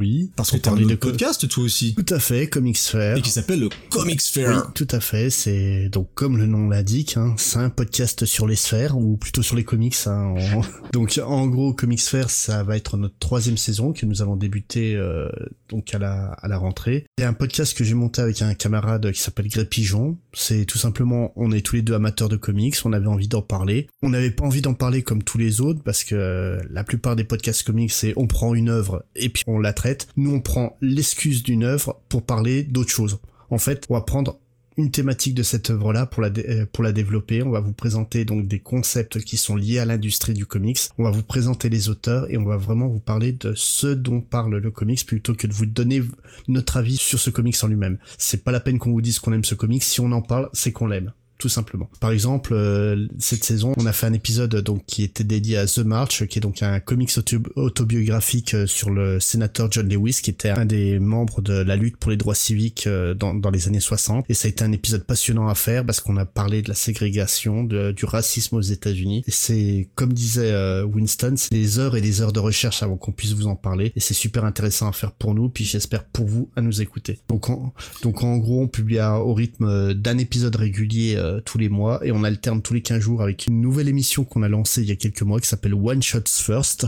Oui. 0.00 0.30
Parce 0.34 0.50
que 0.50 0.56
t'as 0.56 0.72
un 0.72 0.96
podcast, 0.96 1.46
toi 1.46 1.62
aussi. 1.62 1.94
Tout 1.94 2.14
à 2.14 2.18
fait, 2.18 2.48
Comics 2.48 2.78
Fair. 2.78 3.18
Et 3.18 3.20
qui 3.20 3.30
s'appelle 3.30 3.60
le 3.60 3.68
Comics 3.90 4.22
Fair. 4.22 4.64
Oui, 4.66 4.72
tout 4.74 4.88
à 4.90 5.00
fait. 5.00 5.28
C'est 5.28 5.90
donc 5.90 6.08
comme 6.14 6.38
le 6.38 6.46
nom 6.46 6.70
l'indique, 6.70 7.18
hein, 7.18 7.34
c'est 7.36 7.58
un 7.58 7.68
podcast 7.68 8.24
sur 8.24 8.46
les 8.46 8.56
sphères 8.56 8.96
ou 8.96 9.18
plutôt 9.18 9.42
sur 9.42 9.56
les 9.56 9.64
comics. 9.64 9.96
Hein, 10.06 10.34
donc 10.94 11.20
en 11.22 11.46
gros, 11.48 11.74
Comics 11.74 12.00
Fair, 12.00 12.30
ça 12.30 12.62
va 12.62 12.78
être 12.78 12.96
notre 12.96 13.18
troisième 13.18 13.58
saison 13.58 13.92
que 13.92 14.06
nous 14.06 14.22
avons 14.22 14.36
débuté 14.36 14.96
euh, 14.96 15.28
donc 15.68 15.94
à 15.94 15.98
la 15.98 16.32
à 16.32 16.48
la 16.48 16.56
rentrée. 16.56 17.04
C'est 17.18 17.26
un 17.26 17.34
podcast 17.34 17.76
que 17.76 17.84
j'ai 17.84 17.94
monté 17.94 18.22
avec 18.22 18.40
un 18.40 18.54
camarade 18.54 19.12
qui 19.12 19.20
s'appelle 19.20 19.48
Gré 19.48 19.66
Pigeon. 19.66 20.16
C'est 20.32 20.64
tout 20.64 20.78
simplement, 20.78 21.32
on 21.36 21.52
est 21.52 21.60
tous 21.60 21.76
les 21.76 21.82
deux 21.82 21.94
amateurs 21.94 22.30
de 22.30 22.36
comics. 22.36 22.76
On 22.86 22.94
avait 22.94 23.06
envie 23.06 23.28
d'en 23.28 23.42
parler. 23.42 23.88
On 24.02 24.08
n'avait 24.08 24.30
pas 24.30 24.44
envie 24.44 24.62
d'en 24.62 24.74
parler 24.74 25.02
comme 25.02 25.22
tous 25.22 25.36
les 25.36 25.60
autres 25.60 25.82
parce 25.84 26.04
que 26.04 26.14
euh, 26.14 26.58
la 26.70 26.84
plupart 26.84 27.16
des 27.16 27.24
podcasts 27.24 27.64
comics, 27.64 27.92
c'est 27.92 28.14
on 28.16 28.26
prend 28.26 28.54
une 28.54 28.70
œuvre 28.70 29.04
et 29.14 29.28
puis 29.28 29.44
on 29.46 29.58
la 29.58 29.74
traite 29.74 29.89
nous 30.16 30.32
on 30.34 30.40
prend 30.40 30.76
l'excuse 30.80 31.42
d'une 31.42 31.64
œuvre 31.64 32.00
pour 32.08 32.22
parler 32.22 32.62
d'autre 32.62 32.90
chose. 32.90 33.18
En 33.50 33.58
fait, 33.58 33.86
on 33.88 33.94
va 33.94 34.02
prendre 34.02 34.38
une 34.76 34.90
thématique 34.90 35.34
de 35.34 35.42
cette 35.42 35.70
œuvre-là 35.70 36.06
pour 36.06 36.24
euh, 36.24 36.66
pour 36.72 36.84
la 36.84 36.92
développer. 36.92 37.42
On 37.42 37.50
va 37.50 37.60
vous 37.60 37.72
présenter 37.72 38.24
donc 38.24 38.48
des 38.48 38.60
concepts 38.60 39.20
qui 39.20 39.36
sont 39.36 39.56
liés 39.56 39.78
à 39.78 39.84
l'industrie 39.84 40.32
du 40.32 40.46
comics. 40.46 40.78
On 40.98 41.04
va 41.04 41.10
vous 41.10 41.22
présenter 41.22 41.68
les 41.68 41.88
auteurs 41.88 42.30
et 42.30 42.38
on 42.38 42.44
va 42.44 42.56
vraiment 42.56 42.88
vous 42.88 43.00
parler 43.00 43.32
de 43.32 43.52
ce 43.54 43.88
dont 43.88 44.20
parle 44.20 44.56
le 44.56 44.70
comics 44.70 45.04
plutôt 45.06 45.34
que 45.34 45.46
de 45.46 45.52
vous 45.52 45.66
donner 45.66 46.02
notre 46.48 46.76
avis 46.76 46.96
sur 46.96 47.18
ce 47.18 47.30
comics 47.30 47.56
en 47.62 47.66
lui-même. 47.66 47.98
C'est 48.18 48.44
pas 48.44 48.52
la 48.52 48.60
peine 48.60 48.78
qu'on 48.78 48.92
vous 48.92 49.02
dise 49.02 49.18
qu'on 49.18 49.32
aime 49.32 49.44
ce 49.44 49.54
comics. 49.54 49.82
Si 49.82 50.00
on 50.00 50.12
en 50.12 50.22
parle, 50.22 50.48
c'est 50.52 50.72
qu'on 50.72 50.86
l'aime 50.86 51.12
tout 51.40 51.48
simplement. 51.48 51.88
Par 52.00 52.12
exemple, 52.12 52.52
euh, 52.52 53.08
cette 53.18 53.42
saison, 53.42 53.72
on 53.78 53.86
a 53.86 53.92
fait 53.92 54.06
un 54.06 54.12
épisode 54.12 54.54
donc 54.56 54.84
qui 54.86 55.02
était 55.02 55.24
dédié 55.24 55.56
à 55.56 55.66
The 55.66 55.78
March, 55.78 56.26
qui 56.26 56.38
est 56.38 56.42
donc 56.42 56.62
un 56.62 56.78
comics 56.80 57.10
autobiographique 57.56 58.54
euh, 58.54 58.66
sur 58.66 58.90
le 58.90 59.18
sénateur 59.20 59.72
John 59.72 59.88
Lewis, 59.88 60.20
qui 60.22 60.30
était 60.30 60.50
un 60.50 60.66
des 60.66 60.98
membres 60.98 61.40
de 61.40 61.54
la 61.54 61.76
lutte 61.76 61.96
pour 61.96 62.10
les 62.10 62.18
droits 62.18 62.34
civiques 62.34 62.86
euh, 62.86 63.14
dans, 63.14 63.34
dans 63.34 63.50
les 63.50 63.68
années 63.68 63.80
60. 63.80 64.26
Et 64.28 64.34
ça 64.34 64.46
a 64.46 64.50
été 64.50 64.62
un 64.62 64.72
épisode 64.72 65.04
passionnant 65.04 65.48
à 65.48 65.54
faire 65.54 65.84
parce 65.84 66.00
qu'on 66.00 66.18
a 66.18 66.26
parlé 66.26 66.60
de 66.60 66.68
la 66.68 66.74
ségrégation, 66.74 67.64
de, 67.64 67.92
du 67.92 68.04
racisme 68.04 68.56
aux 68.56 68.60
États-Unis. 68.60 69.24
Et 69.26 69.30
c'est, 69.30 69.88
comme 69.94 70.12
disait 70.12 70.82
Winston, 70.82 71.34
c'est 71.36 71.54
des 71.54 71.78
heures 71.78 71.96
et 71.96 72.02
des 72.02 72.20
heures 72.20 72.32
de 72.32 72.40
recherche 72.40 72.82
avant 72.82 72.98
qu'on 72.98 73.12
puisse 73.12 73.32
vous 73.32 73.46
en 73.46 73.56
parler. 73.56 73.92
Et 73.96 74.00
c'est 74.00 74.14
super 74.14 74.44
intéressant 74.44 74.88
à 74.88 74.92
faire 74.92 75.12
pour 75.12 75.34
nous, 75.34 75.48
puis 75.48 75.64
j'espère 75.64 76.04
pour 76.04 76.26
vous 76.26 76.50
à 76.54 76.60
nous 76.60 76.82
écouter. 76.82 77.18
Donc 77.28 77.48
en, 77.48 77.72
donc 78.02 78.22
en 78.22 78.36
gros, 78.36 78.60
on 78.60 78.68
publie 78.68 79.00
au 79.00 79.32
rythme 79.32 79.94
d'un 79.94 80.18
épisode 80.18 80.56
régulier 80.56 81.16
euh, 81.30 81.40
tous 81.40 81.58
les 81.58 81.68
mois 81.68 82.04
et 82.04 82.12
on 82.12 82.24
alterne 82.24 82.62
tous 82.62 82.74
les 82.74 82.82
15 82.82 83.00
jours 83.00 83.22
avec 83.22 83.46
une 83.46 83.60
nouvelle 83.60 83.88
émission 83.88 84.24
qu'on 84.24 84.42
a 84.42 84.48
lancée 84.48 84.82
il 84.82 84.88
y 84.88 84.92
a 84.92 84.96
quelques 84.96 85.22
mois 85.22 85.40
qui 85.40 85.48
s'appelle 85.48 85.74
One 85.74 86.02
Shots 86.02 86.28
First 86.28 86.86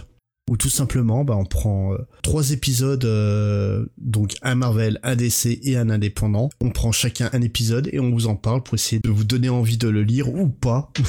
où 0.50 0.56
tout 0.56 0.68
simplement 0.68 1.24
bah, 1.24 1.36
on 1.36 1.44
prend 1.44 1.94
euh, 1.94 1.98
trois 2.22 2.50
épisodes 2.50 3.04
euh, 3.04 3.86
donc 3.98 4.34
un 4.42 4.54
Marvel, 4.56 4.98
un 5.02 5.16
DC 5.16 5.60
et 5.62 5.76
un 5.76 5.88
indépendant. 5.88 6.50
On 6.60 6.70
prend 6.70 6.92
chacun 6.92 7.30
un 7.32 7.42
épisode 7.42 7.88
et 7.92 8.00
on 8.00 8.10
vous 8.10 8.26
en 8.26 8.34
parle 8.34 8.62
pour 8.62 8.74
essayer 8.74 9.00
de 9.00 9.08
vous 9.08 9.24
donner 9.24 9.48
envie 9.48 9.78
de 9.78 9.88
le 9.88 10.02
lire 10.02 10.28
ou 10.28 10.48
pas. 10.48 10.90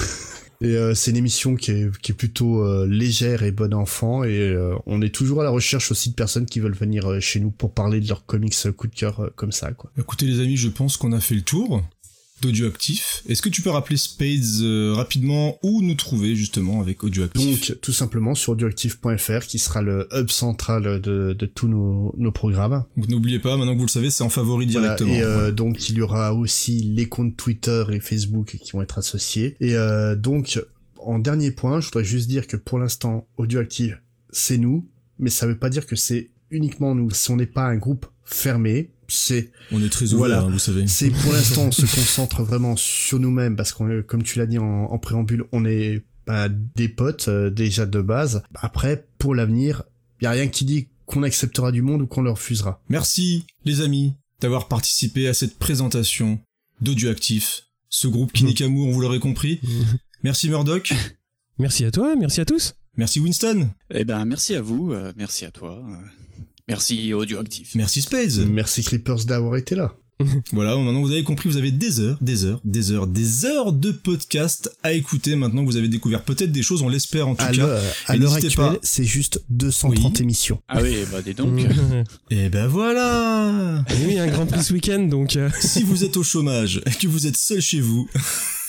Et 0.62 0.78
c'est 0.96 1.12
une 1.12 1.18
émission 1.18 1.56
qui 1.56 1.72
est, 1.72 2.14
plutôt 2.14 2.86
légère 2.86 3.44
et 3.44 3.52
bonne 3.52 3.74
enfant 3.74 4.24
et 4.24 4.58
on 4.86 5.02
est 5.02 5.14
toujours 5.14 5.42
à 5.42 5.44
la 5.44 5.50
recherche 5.50 5.92
aussi 5.92 6.12
de 6.12 6.16
personnes 6.16 6.46
qui 6.46 6.62
veulent 6.62 6.76
venir 6.76 7.20
chez 7.20 7.42
nous 7.42 7.52
pour 7.52 7.74
parler 7.74 8.00
de 8.00 8.08
leurs 8.08 8.26
comics 8.26 8.56
coup 8.78 8.88
de 8.88 8.96
cœur 8.96 9.30
comme 9.36 9.52
ça 9.52 9.74
quoi. 9.74 9.92
Écoutez 9.98 10.26
les 10.26 10.40
amis, 10.40 10.56
je 10.56 10.70
pense 10.70 10.96
qu'on 10.96 11.12
a 11.12 11.20
fait 11.20 11.36
le 11.36 11.42
tour 11.42 11.84
d'Audioactif. 12.44 13.24
Est-ce 13.28 13.42
que 13.42 13.50
tu 13.50 13.62
peux 13.62 13.70
rappeler 13.70 13.98
Spades 13.98 14.62
euh, 14.62 14.94
rapidement 14.94 15.58
où 15.64 15.82
nous 15.82 15.96
trouver 15.96 16.36
justement 16.36 16.82
avec 16.82 17.04
Audioactif? 17.04 17.70
Donc 17.70 17.80
tout 17.82 17.92
simplement 17.92 18.36
sur 18.36 18.54
audioactif.fr 18.54 19.46
qui 19.48 19.60
sera 19.60 19.82
le 19.82 20.08
hub 20.14 20.30
central 20.30 21.02
de, 21.02 21.34
de 21.34 21.46
tous 21.46 21.68
nos, 21.68 22.14
nos 22.18 22.32
programmes. 22.32 22.84
Donc 22.98 23.10
n'oubliez 23.10 23.40
pas, 23.40 23.58
maintenant 23.58 23.74
que 23.74 23.80
vous 23.80 23.86
le 23.86 23.92
savez, 23.92 24.10
c'est 24.10 24.24
en 24.24 24.30
favori 24.30 24.66
directement. 24.66 25.14
et 25.14 25.22
euh, 25.22 25.52
donc 25.52 25.90
il 25.90 25.98
y 25.98 26.02
aura 26.02 26.34
aussi 26.34 26.82
les 26.82 27.08
comptes 27.08 27.36
Twitter 27.36 27.84
et 27.92 28.00
Facebook 28.00 28.58
qui 28.62 28.72
vont 28.72 28.82
être 28.82 28.98
associés. 28.98 29.56
Et 29.60 29.76
euh, 29.76 30.16
donc 30.16 30.60
en 30.98 31.20
dernier 31.20 31.52
point, 31.52 31.82
je 31.82 31.88
voudrais 31.88 32.06
juste 32.06 32.28
dire 32.28 32.48
que 32.48 32.58
pour 32.58 32.80
l'instant 32.80 33.28
Audioactif 33.38 33.98
c'est 34.32 34.58
nous, 34.58 34.88
mais 35.20 35.30
ça 35.30 35.48
veut 35.48 35.58
pas 35.58 35.70
dire 35.70 35.86
que 35.86 35.96
c'est 35.96 36.32
uniquement 36.50 36.96
nous. 36.96 37.10
Si 37.12 37.32
on 37.32 37.36
n'est 37.36 37.46
pas 37.46 37.66
un 37.66 37.78
groupe 37.78 38.06
fermé, 38.26 38.92
c'est 39.14 39.52
on 39.72 39.82
est 39.84 39.90
très 39.90 40.14
ouvert, 40.14 40.18
voilà, 40.18 40.42
hein, 40.42 40.50
vous 40.50 40.60
savez. 40.60 40.88
C'est 40.88 41.10
pour 41.10 41.34
l'instant 41.34 41.66
on 41.66 41.72
se 41.72 41.82
concentre 41.96 42.44
vraiment 42.44 42.76
sur 42.76 43.20
nous-mêmes 43.20 43.56
parce 43.56 43.72
qu'on 43.72 44.02
comme 44.04 44.24
tu 44.24 44.40
l'as 44.40 44.46
dit 44.46 44.58
en, 44.58 44.98
préambule, 45.00 45.46
on 45.52 45.66
est 45.66 46.04
bah, 46.26 46.50
des 46.50 46.90
potes 46.90 47.28
euh, 47.28 47.50
déjà 47.50 47.86
de 47.86 48.02
base. 48.02 48.44
Après 48.56 49.08
pour 49.18 49.36
l'avenir, 49.36 49.84
il 50.22 50.26
y 50.26 50.28
a 50.28 50.32
rien 50.32 50.48
qui 50.48 50.66
dit 50.66 50.88
qu'on 51.06 51.24
acceptera 51.24 51.72
du 51.72 51.82
monde 51.82 52.02
ou 52.02 52.08
qu'on 52.08 52.22
le 52.22 52.32
refusera. 52.32 52.82
Merci 52.90 53.46
les 53.66 53.82
amis 53.82 54.14
d'avoir 54.42 54.68
participé 54.68 55.28
à 55.28 55.34
cette 55.34 55.58
présentation 55.58 56.40
d'Audioactif, 56.82 57.68
ce 57.90 58.08
groupe 58.08 58.34
qui 58.34 58.44
nique 58.44 58.62
amour, 58.62 58.92
vous 58.92 59.02
l'aurez 59.02 59.20
compris. 59.20 59.62
Merci 60.24 60.50
Murdoch. 60.50 60.94
Merci 61.60 61.86
à 61.86 61.92
toi, 61.92 62.16
merci 62.16 62.42
à 62.42 62.46
tous. 62.46 62.74
Merci 62.98 63.20
Winston. 63.20 63.70
Eh 63.92 64.06
ben 64.06 64.26
merci 64.26 64.56
à 64.56 64.62
vous, 64.62 64.92
euh, 64.92 65.14
merci 65.16 65.46
à 65.46 65.52
toi. 65.52 65.84
Merci 66.68 67.14
Audioactif. 67.14 67.76
Merci 67.76 68.02
Spades. 68.02 68.48
Merci 68.48 68.84
Creepers 68.84 69.26
d'avoir 69.26 69.58
été 69.58 69.76
là. 69.76 69.94
voilà, 70.54 70.78
maintenant 70.78 71.02
vous 71.02 71.12
avez 71.12 71.24
compris, 71.24 71.50
vous 71.50 71.58
avez 71.58 71.72
des 71.72 72.00
heures, 72.00 72.18
des 72.22 72.46
heures, 72.46 72.62
des 72.64 72.92
heures, 72.92 73.08
des 73.08 73.46
heures 73.46 73.74
de 73.74 73.92
podcast 73.92 74.72
à 74.84 74.94
écouter. 74.94 75.36
Maintenant 75.36 75.64
vous 75.66 75.76
avez 75.76 75.88
découvert 75.90 76.24
peut-être 76.24 76.52
des 76.52 76.62
choses, 76.62 76.82
on 76.84 76.88
l'espère 76.88 77.28
en 77.28 77.36
tout 77.36 77.44
À 77.44 77.52
cas. 77.52 77.80
à 78.08 78.16
l'heure 78.16 78.30
n'hésitez 78.32 78.48
actuelle, 78.48 78.74
pas. 78.74 78.78
c'est 78.84 79.04
juste 79.04 79.44
230 79.50 80.18
Oui. 80.18 80.24
émissions. 80.24 80.62
Ah 80.70 80.80
oui, 80.82 80.98
bah 81.12 81.22
dis 81.22 81.34
donc. 81.34 81.60
Et 82.30 82.48
ben 82.50 82.68
voilà 82.68 83.84
Et 83.90 84.06
oui, 84.06 84.20
un 84.20 84.28
grand 84.28 84.46
prix 84.46 84.64
ce 84.64 84.72
week-end, 84.74 85.00
donc. 85.02 85.36
euh, 85.36 85.50
Si 85.60 85.82
vous 85.84 86.04
êtes 86.06 86.16
au 86.16 86.24
chômage 86.24 86.82
et 86.86 86.92
que 86.92 87.08
vous 87.08 87.26
êtes 87.28 87.36
seul 87.38 87.60
chez 87.60 87.82
vous 87.82 88.08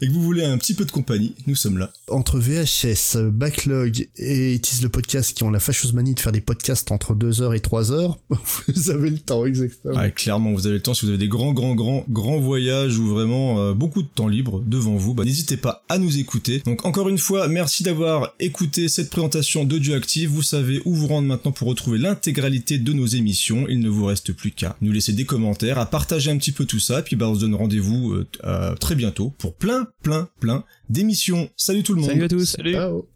et 0.00 0.08
que 0.08 0.12
vous 0.12 0.22
voulez 0.22 0.44
un 0.44 0.58
petit 0.58 0.74
peu 0.74 0.84
de 0.84 0.90
compagnie, 0.90 1.34
nous 1.46 1.54
sommes 1.54 1.78
là. 1.78 1.92
Entre 2.08 2.38
VHS, 2.38 3.16
euh, 3.16 3.30
Backlog 3.30 4.08
et 4.16 4.54
It 4.54 4.72
is 4.72 4.82
le 4.82 4.88
podcast 4.88 5.36
qui 5.36 5.42
ont 5.44 5.50
la 5.50 5.60
fâcheuse 5.60 5.92
manie 5.92 6.14
de 6.14 6.20
faire 6.20 6.32
des 6.32 6.40
podcasts 6.40 6.90
entre 6.92 7.14
2h 7.14 7.54
et 7.54 7.60
3h, 7.60 8.16
vous 8.74 8.90
avez 8.90 9.10
le 9.10 9.18
temps 9.18 9.44
exactement. 9.44 9.96
Ouais, 9.96 10.12
clairement, 10.12 10.52
vous 10.52 10.66
avez 10.66 10.76
le 10.76 10.82
temps 10.82 10.94
si 10.94 11.04
vous 11.04 11.10
avez 11.10 11.18
des 11.18 11.28
grands, 11.28 11.52
grands, 11.52 11.74
grands, 11.74 12.04
grands 12.08 12.38
voyages 12.38 12.98
ou 12.98 13.06
vraiment 13.06 13.60
euh, 13.60 13.74
beaucoup 13.74 14.02
de 14.02 14.08
temps 14.08 14.28
libre 14.28 14.62
devant 14.66 14.96
vous. 14.96 15.14
Bah, 15.14 15.24
n'hésitez 15.24 15.56
pas 15.56 15.84
à 15.88 15.98
nous 15.98 16.18
écouter. 16.18 16.62
Donc 16.64 16.84
encore 16.84 17.08
une 17.08 17.18
fois, 17.18 17.48
merci 17.48 17.82
d'avoir 17.82 18.34
écouté 18.40 18.88
cette 18.88 19.10
présentation 19.10 19.64
d'Audioactive. 19.64 20.30
Vous 20.30 20.42
savez 20.42 20.80
où 20.84 20.94
vous 20.94 21.06
rendre 21.06 21.28
maintenant 21.28 21.52
pour 21.52 21.68
retrouver 21.68 21.98
l'intégralité 21.98 22.78
de 22.78 22.92
nos 22.92 23.06
émissions. 23.06 23.66
Il 23.68 23.80
ne 23.80 23.88
vous 23.88 24.04
reste 24.04 24.32
plus 24.32 24.50
qu'à 24.50 24.76
nous 24.80 24.92
laisser 24.92 25.12
des 25.12 25.24
commentaires, 25.24 25.78
à 25.78 25.86
partager 25.86 26.30
un 26.30 26.36
petit 26.36 26.52
peu 26.52 26.64
tout 26.64 26.80
ça. 26.80 27.02
Puis 27.02 27.16
bah, 27.16 27.28
on 27.28 27.34
se 27.34 27.40
donne 27.40 27.54
rendez-vous 27.54 28.12
euh, 28.12 28.26
à 28.42 28.74
très 28.78 28.94
bientôt 28.94 29.32
pour 29.38 29.54
plein, 29.58 29.86
plein, 30.02 30.28
plein 30.40 30.64
d'émissions. 30.88 31.48
Salut 31.56 31.82
tout 31.82 31.94
le 31.94 32.00
monde. 32.00 32.10
Salut 32.10 32.24
à 32.24 32.28
tous. 32.28 32.44
Salut. 32.44 32.72
Ciao. 32.72 33.08